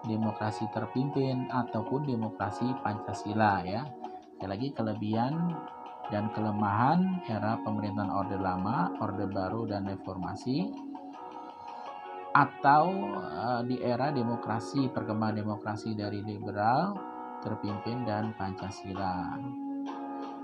[0.04, 3.82] demokrasi terpimpin ataupun demokrasi Pancasila ya.
[4.36, 5.34] Sekali lagi kelebihan
[6.12, 10.68] dan kelemahan era pemerintahan Orde Lama, Orde Baru dan Reformasi
[12.34, 16.98] atau uh, di era demokrasi perkembangan demokrasi dari liberal
[17.46, 19.38] terpimpin dan Pancasila.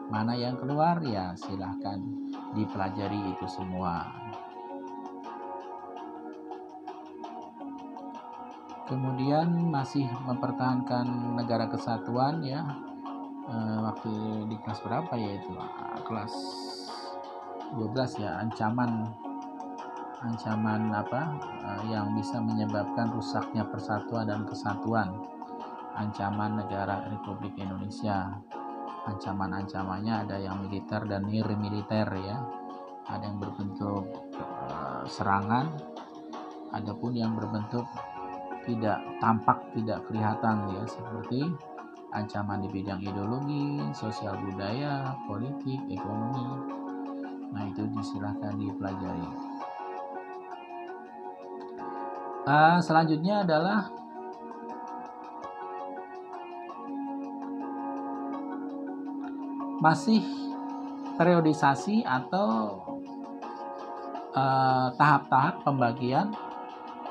[0.07, 1.99] Mana yang keluar ya silahkan
[2.55, 4.07] dipelajari itu semua.
[8.91, 11.07] Kemudian masih mempertahankan
[11.38, 12.66] negara kesatuan ya.
[13.47, 13.55] E,
[13.86, 14.11] waktu
[14.51, 15.55] di kelas berapa ya itu?
[16.03, 16.34] Kelas
[17.78, 19.14] 12 ya ancaman
[20.26, 21.22] ancaman apa
[21.62, 25.14] e, yang bisa menyebabkan rusaknya persatuan dan kesatuan.
[25.95, 28.34] Ancaman negara Republik Indonesia.
[29.01, 32.43] Ancaman-ancamannya ada yang militer dan nir militer ya.
[33.07, 34.47] Ada yang berbentuk e,
[35.07, 35.70] serangan
[36.70, 37.86] adapun yang berbentuk
[38.69, 41.49] tidak tampak tidak kelihatan ya seperti
[42.11, 46.47] ancaman di bidang ideologi, sosial budaya, politik, ekonomi.
[47.51, 49.29] Nah itu disilahkan dipelajari.
[52.51, 53.95] Uh, selanjutnya adalah
[59.81, 60.21] masih
[61.17, 62.81] periodisasi atau
[64.37, 66.33] eh, tahap-tahap uh, pembagian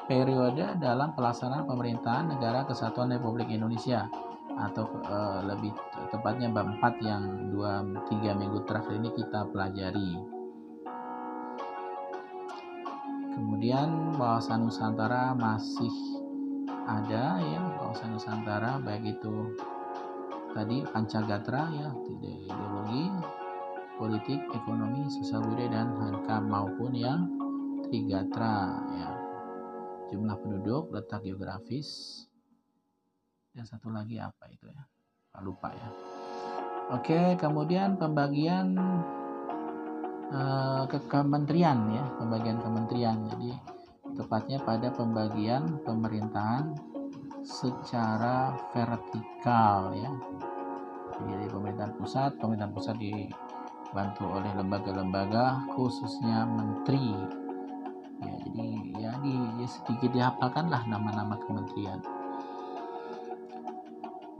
[0.10, 4.10] periode dalam pelaksanaan pemerintahan negara kesatuan Republik Indonesia.
[4.58, 5.72] Atau e, lebih
[6.10, 10.12] tepatnya bab 4 yang 2 3 minggu terakhir ini kita pelajari.
[13.38, 15.94] Kemudian wawasan Nusantara masih
[16.90, 19.54] ada ya, wawasan Nusantara baik itu
[20.58, 23.06] tadi Pancagatra ya, ideologi,
[23.96, 27.30] politik, ekonomi, sosial budaya dan hankam maupun yang
[27.88, 29.19] Trigatra ya
[30.10, 32.22] jumlah penduduk, letak geografis,
[33.54, 34.84] dan satu lagi apa itu ya?
[35.40, 35.90] Lupa ya.
[36.90, 38.76] Oke, kemudian pembagian
[40.34, 43.24] uh, ke kementerian ya, pembagian kementerian.
[43.30, 43.56] Jadi
[44.18, 46.76] tepatnya pada pembagian pemerintahan
[47.46, 50.12] secara vertikal ya.
[51.20, 57.39] Jadi pemerintahan pusat, pemerintahan pusat dibantu oleh lembaga-lembaga khususnya menteri
[58.20, 58.68] ya jadi
[59.00, 62.00] ya di ya sedikit dihafalkan lah nama-nama kementerian.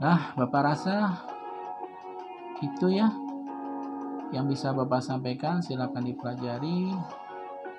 [0.00, 1.16] Nah bapak rasa
[2.60, 3.08] itu ya
[4.30, 6.94] yang bisa Bapak sampaikan silakan dipelajari.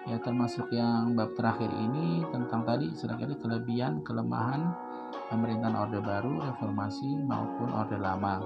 [0.10, 4.74] Ya termasuk yang bab terakhir ini tentang tadi sedangkan kelebihan kelemahan
[5.30, 8.42] pemerintahan orde baru reformasi maupun orde lama.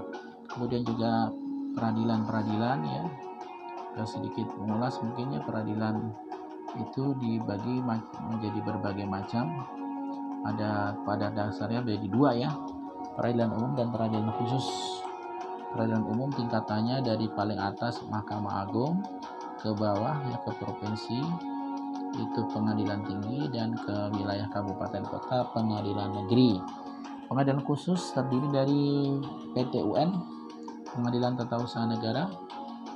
[0.52, 1.32] Kemudian juga
[1.74, 3.04] peradilan-peradilan ya.
[4.04, 6.12] Sedikit mengulas mungkinnya peradilan
[6.78, 7.82] itu dibagi
[8.28, 9.66] menjadi berbagai macam.
[10.46, 12.50] Ada pada dasarnya menjadi dua ya
[13.18, 14.66] peradilan umum dan peradilan khusus.
[15.74, 19.02] Peradilan umum tingkatannya dari paling atas Mahkamah Agung
[19.58, 21.20] ke bawah ya ke provinsi
[22.16, 26.62] itu pengadilan tinggi dan ke wilayah kabupaten kota pengadilan negeri.
[27.26, 28.84] Pengadilan khusus terdiri dari
[29.52, 30.14] PT UN
[30.96, 32.30] pengadilan tata usaha negara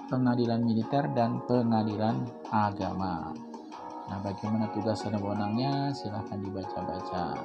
[0.09, 3.31] pengadilan militer dan pengadilan agama
[4.11, 7.39] nah bagaimana tugas dan wewenangnya silahkan dibaca-baca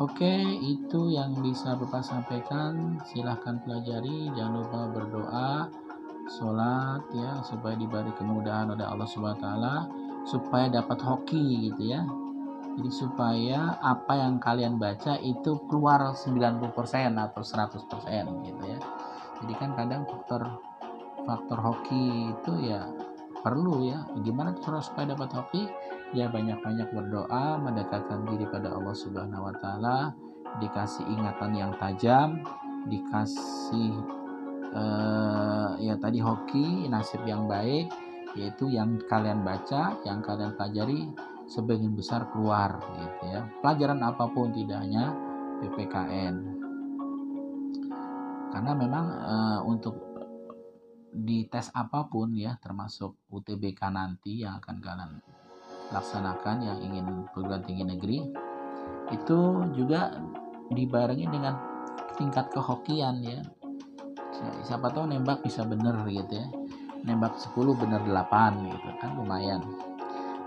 [0.00, 0.32] Oke,
[0.64, 2.96] itu yang bisa Bapak sampaikan.
[3.04, 4.32] Silahkan pelajari.
[4.32, 5.68] Jangan lupa berdoa,
[6.24, 9.92] sholat ya, supaya diberi kemudahan oleh Allah Subhanahu Taala,
[10.24, 12.00] supaya dapat hoki gitu ya.
[12.80, 16.72] Jadi supaya apa yang kalian baca itu keluar 90%
[17.20, 18.80] atau 100% gitu ya.
[19.40, 20.42] Jadi kan kadang faktor
[21.24, 22.88] faktor hoki itu ya
[23.40, 24.04] perlu ya.
[24.20, 25.64] Gimana cara supaya dapat hoki?
[26.10, 29.98] ya banyak-banyak berdoa mendekatkan diri pada Allah Subhanahu wa taala
[30.58, 32.42] dikasih ingatan yang tajam
[32.90, 33.94] dikasih
[34.74, 37.86] uh, ya tadi hoki nasib yang baik
[38.34, 41.06] yaitu yang kalian baca yang kalian pelajari
[41.46, 45.14] sebagian besar keluar gitu ya pelajaran apa pun tidak hanya
[45.62, 46.49] PPKN
[48.50, 49.96] karena memang uh, untuk
[51.10, 55.12] di tes apa pun ya termasuk UTBK nanti yang akan kalian
[55.90, 58.18] laksanakan yang ingin perguruan tinggi negeri
[59.10, 59.38] itu
[59.74, 60.14] juga
[60.70, 61.58] dibarengi dengan
[62.14, 63.42] tingkat kehokian ya.
[64.64, 66.46] Siapa tahu nembak bisa bener gitu ya.
[67.02, 69.66] Nembak 10 bener 8 gitu kan lumayan.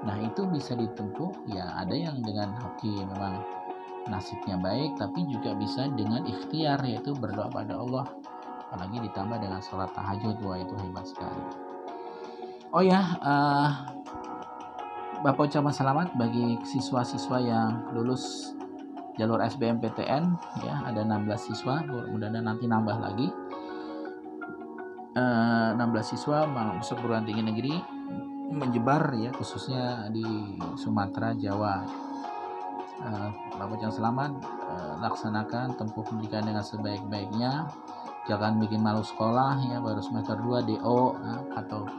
[0.08, 3.44] Nah itu bisa ditempuh ya ada yang dengan hoki memang
[4.08, 8.06] nasibnya baik tapi juga bisa dengan ikhtiar yaitu berdoa pada Allah.
[8.74, 11.44] Apalagi ditambah dengan sholat tahajud wah itu hebat sekali.
[12.74, 13.70] Oh ya uh,
[15.22, 18.52] Bapak ucapan selamat bagi siswa-siswa yang lulus
[19.16, 20.24] jalur SBMPTN
[20.66, 23.30] ya ada 16 siswa mudah-mudahan nanti nambah lagi.
[25.14, 27.76] Uh, eh, 16 siswa masuk perguruan tinggi negeri
[28.54, 30.26] menyebar ya khususnya di
[30.78, 31.86] Sumatera Jawa
[33.02, 34.32] uh, Bapak ucapan selamat
[34.70, 37.66] uh, laksanakan tempuh pendidikan dengan sebaik-baiknya.
[38.24, 41.90] Jangan bikin malu sekolah ya baru semester 2 DO uh, atau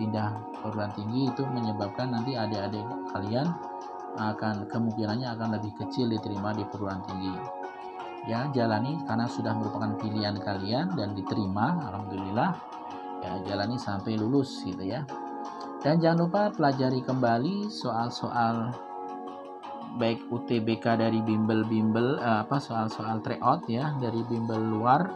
[0.00, 1.28] pindah perguruan tinggi.
[1.28, 3.52] Itu menyebabkan nanti adik-adik kalian
[4.16, 7.32] akan kemungkinannya akan lebih kecil diterima di perguruan tinggi.
[8.30, 12.54] Ya jalani karena sudah merupakan pilihan kalian dan diterima alhamdulillah.
[13.22, 15.02] Ya jalani sampai lulus gitu ya.
[15.82, 18.70] Dan jangan lupa pelajari kembali soal-soal
[20.00, 25.12] baik UTBK dari bimbel-bimbel eh, apa soal-soal tryout ya dari bimbel luar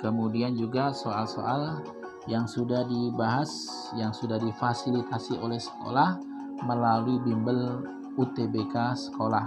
[0.00, 1.80] kemudian juga soal-soal
[2.26, 3.50] yang sudah dibahas,
[3.94, 6.18] yang sudah difasilitasi oleh sekolah
[6.66, 7.86] melalui bimbel
[8.18, 9.46] UTBK sekolah.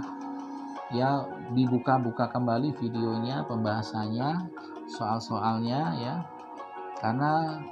[0.90, 1.22] Ya,
[1.54, 4.50] dibuka-buka kembali videonya, pembahasannya,
[4.90, 6.14] soal-soalnya ya.
[6.98, 7.62] Karena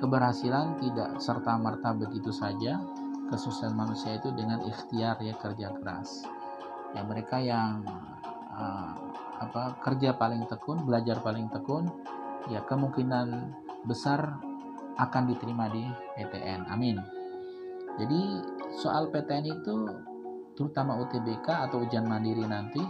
[0.00, 2.80] keberhasilan tidak serta-merta begitu saja.
[3.26, 6.22] Kesuksesan manusia itu dengan ikhtiar ya kerja keras.
[6.94, 7.82] Ya mereka yang
[8.54, 8.92] uh,
[9.42, 11.90] apa kerja paling tekun, belajar paling tekun,
[12.48, 13.52] ya kemungkinan
[13.84, 14.38] besar
[14.96, 15.84] akan diterima di
[16.16, 16.70] PTN.
[16.72, 16.96] Amin.
[17.96, 18.20] Jadi
[18.80, 19.74] soal PTN itu
[20.56, 22.80] terutama UTBK atau ujian mandiri nanti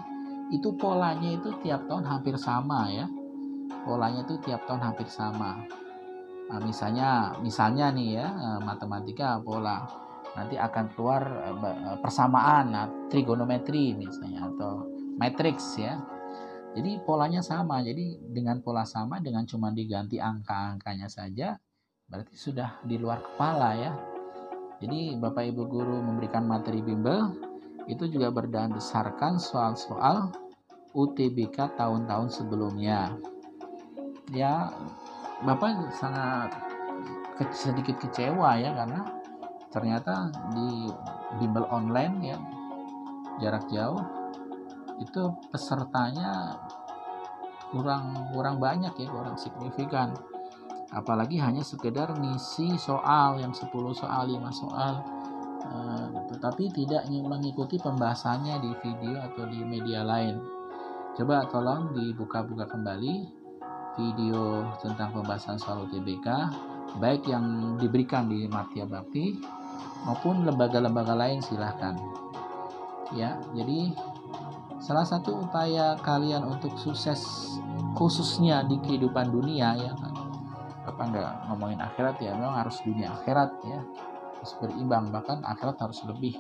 [0.55, 3.07] itu polanya itu tiap tahun hampir sama ya.
[3.83, 5.63] Polanya itu tiap tahun hampir sama.
[6.47, 10.06] Nah, misalnya misalnya nih ya eh, matematika pola
[10.37, 14.85] nanti akan keluar eh, persamaan nah, trigonometri misalnya atau
[15.17, 15.97] matrix ya
[16.77, 17.81] jadi polanya sama.
[17.81, 21.57] Jadi dengan pola sama dengan cuma diganti angka-angkanya saja
[22.07, 23.93] berarti sudah di luar kepala ya.
[24.85, 27.33] Jadi Bapak Ibu guru memberikan materi bimbel
[27.89, 30.29] itu juga berdasarkan soal-soal
[30.93, 33.17] UTBK tahun-tahun sebelumnya.
[34.37, 34.69] Ya,
[35.49, 36.53] Bapak sangat
[37.57, 39.01] sedikit kecewa ya karena
[39.71, 40.91] ternyata di
[41.39, 42.39] bimbel online ya
[43.43, 44.01] jarak jauh
[44.97, 46.57] itu pesertanya
[47.69, 50.17] kurang kurang banyak ya kurang signifikan.
[50.95, 54.95] Apalagi hanya sekedar ngisi soal yang 10 soal 5 soal
[55.67, 60.39] uh, tetapi tidak mengikuti pembahasannya di video atau di media lain.
[61.19, 63.15] Coba tolong dibuka-buka kembali
[63.97, 66.29] video tentang pembahasan soal UTBK
[66.97, 69.37] baik yang diberikan di Martia Bakti
[70.07, 71.97] maupun lembaga-lembaga lain silahkan.
[73.15, 73.95] Ya jadi
[74.83, 77.23] salah satu upaya kalian untuk sukses
[77.95, 80.13] khususnya di kehidupan dunia ya kan?
[80.87, 83.81] Apa enggak ngomongin akhirat ya memang harus dunia akhirat ya.
[84.43, 86.39] Harus berimbang bahkan akhirat harus lebih.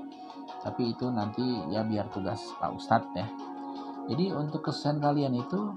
[0.62, 3.26] Tapi itu nanti ya biar tugas Pak Ustadz ya.
[4.06, 5.74] Jadi untuk kesan kalian itu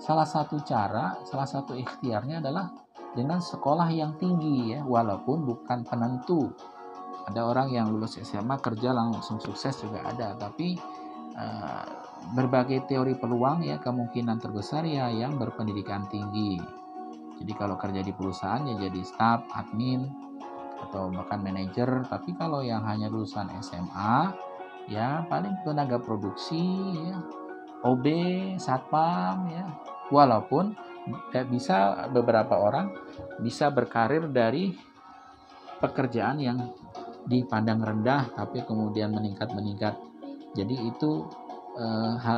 [0.00, 2.72] salah satu cara salah satu ikhtiarnya adalah
[3.14, 4.80] dengan sekolah yang tinggi ya.
[4.84, 6.50] Walaupun bukan penentu.
[7.30, 10.34] Ada orang yang lulus SMA kerja langsung sukses juga ada.
[10.34, 10.74] Tapi
[11.36, 11.86] uh,
[12.34, 16.60] berbagai teori peluang ya kemungkinan terbesar ya yang berpendidikan tinggi.
[17.40, 20.04] Jadi kalau kerja di perusahaan ya jadi staff admin
[20.88, 22.04] atau bahkan manajer.
[22.08, 24.32] Tapi kalau yang hanya lulusan SMA
[24.90, 26.60] ya paling tenaga produksi
[27.00, 27.16] ya
[27.80, 28.04] OB
[28.60, 29.64] satpam ya.
[30.12, 30.74] Walaupun
[31.48, 32.92] bisa beberapa orang
[33.40, 34.74] bisa berkarir dari
[35.80, 36.58] pekerjaan yang
[37.24, 39.96] dipandang rendah tapi kemudian meningkat meningkat
[40.54, 41.30] jadi itu
[41.78, 42.34] eh, ha,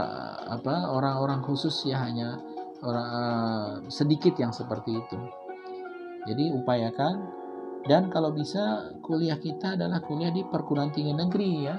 [0.52, 2.36] apa orang-orang khusus ya hanya
[2.84, 5.18] orang eh, sedikit yang seperti itu.
[6.28, 7.14] Jadi upayakan
[7.88, 11.76] dan kalau bisa kuliah kita adalah kuliah di perguruan tinggi negeri ya.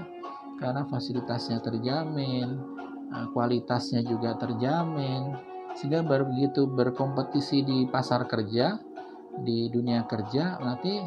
[0.58, 2.50] Karena fasilitasnya terjamin
[3.14, 8.78] eh, kualitasnya juga terjamin sehingga begitu berkompetisi di pasar kerja
[9.42, 11.02] di dunia kerja nanti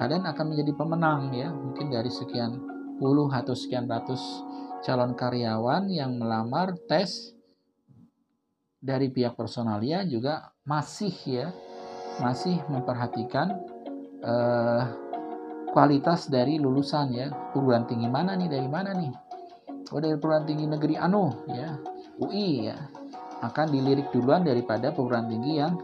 [0.00, 1.52] kalian akan menjadi pemenang ya.
[1.52, 2.56] Mungkin dari sekian
[2.96, 4.20] puluh atau sekian ratus
[4.80, 7.36] calon karyawan yang melamar tes
[8.80, 11.52] dari pihak personalia juga masih ya
[12.24, 13.52] masih memperhatikan
[14.24, 14.82] eh,
[15.76, 17.28] kualitas dari lulusan ya.
[17.52, 18.48] Perguruan tinggi mana nih?
[18.48, 19.12] Dari mana nih?
[19.92, 21.74] Oh dari perguruan tinggi negeri anu ya
[22.22, 22.78] UI ya
[23.40, 25.80] akan dilirik duluan daripada perguruan tinggi yang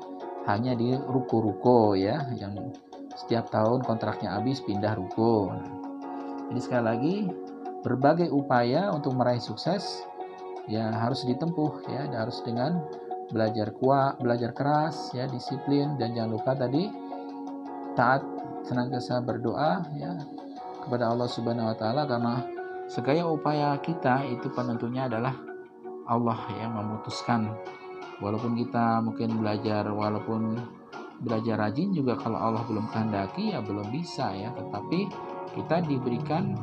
[0.46, 2.54] hanya di ruko-ruko ya yang
[3.16, 5.50] setiap tahun kontraknya habis pindah ruko.
[6.52, 7.16] Jadi sekali lagi
[7.82, 10.04] berbagai upaya untuk meraih sukses
[10.70, 12.82] ya harus ditempuh ya harus dengan
[13.30, 16.90] belajar kuat, belajar keras ya, disiplin dan jangan lupa tadi
[17.98, 18.22] taat
[18.66, 20.14] senantiasa berdoa ya
[20.86, 22.34] kepada Allah Subhanahu wa taala karena
[22.86, 25.34] segala upaya kita itu penentunya adalah
[26.06, 27.52] Allah yang memutuskan.
[28.22, 30.56] Walaupun kita mungkin belajar walaupun
[31.20, 34.50] belajar rajin juga kalau Allah belum kehendaki ya belum bisa ya.
[34.56, 35.00] Tetapi
[35.52, 36.56] kita diberikan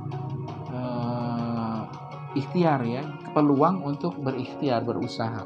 [0.73, 1.85] uh,
[2.33, 3.05] ikhtiar ya.
[3.33, 5.45] Peluang untuk berikhtiar berusaha.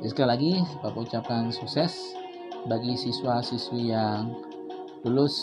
[0.00, 0.52] Jadi sekali lagi
[0.84, 2.12] Bapak ucapkan sukses
[2.68, 4.32] bagi siswa-siswi yang
[5.04, 5.36] lulus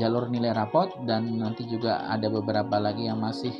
[0.00, 3.52] jalur nilai rapot dan nanti juga ada beberapa lagi yang masih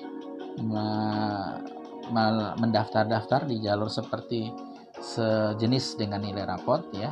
[2.11, 4.51] mendaftar-daftar di jalur seperti
[4.99, 7.11] sejenis dengan nilai rapot ya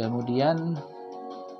[0.00, 0.78] Kemudian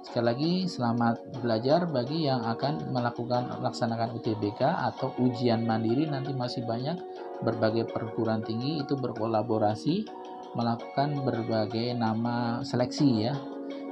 [0.01, 6.65] sekali lagi selamat belajar bagi yang akan melakukan melaksanakan UTBK atau ujian mandiri nanti masih
[6.65, 6.97] banyak
[7.45, 10.09] berbagai perguruan tinggi itu berkolaborasi
[10.57, 13.35] melakukan berbagai nama seleksi ya.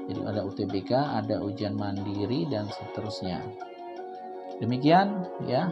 [0.08, 3.44] Jadi ada UTBK, ada ujian mandiri dan seterusnya.
[4.58, 5.68] Demikian ya.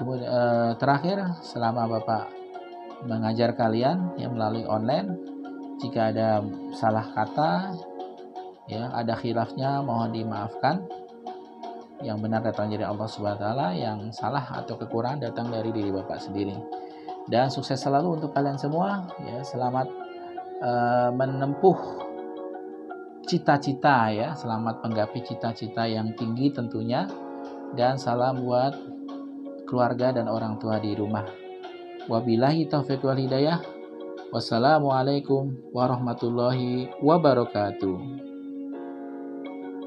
[0.00, 2.32] Kemudian eh, terakhir selama Bapak
[3.04, 5.12] mengajar kalian yang melalui online
[5.80, 6.40] jika ada
[6.76, 7.76] salah kata,
[8.68, 10.84] ya ada khilafnya mohon dimaafkan.
[12.00, 15.92] Yang benar datang dari Allah Subhanahu wa taala, yang salah atau kekurangan datang dari diri
[15.92, 16.56] Bapak sendiri.
[17.28, 19.44] Dan sukses selalu untuk kalian semua, ya.
[19.44, 19.84] Selamat
[20.64, 21.76] uh, menempuh
[23.28, 27.04] cita-cita ya, selamat menggapai cita-cita yang tinggi tentunya.
[27.76, 28.72] Dan salam buat
[29.70, 31.24] keluarga dan orang tua di rumah.
[32.10, 33.62] Wabillahi taufiq wal hidayah.
[34.34, 38.29] Wassalamualaikum warahmatullahi wabarakatuh.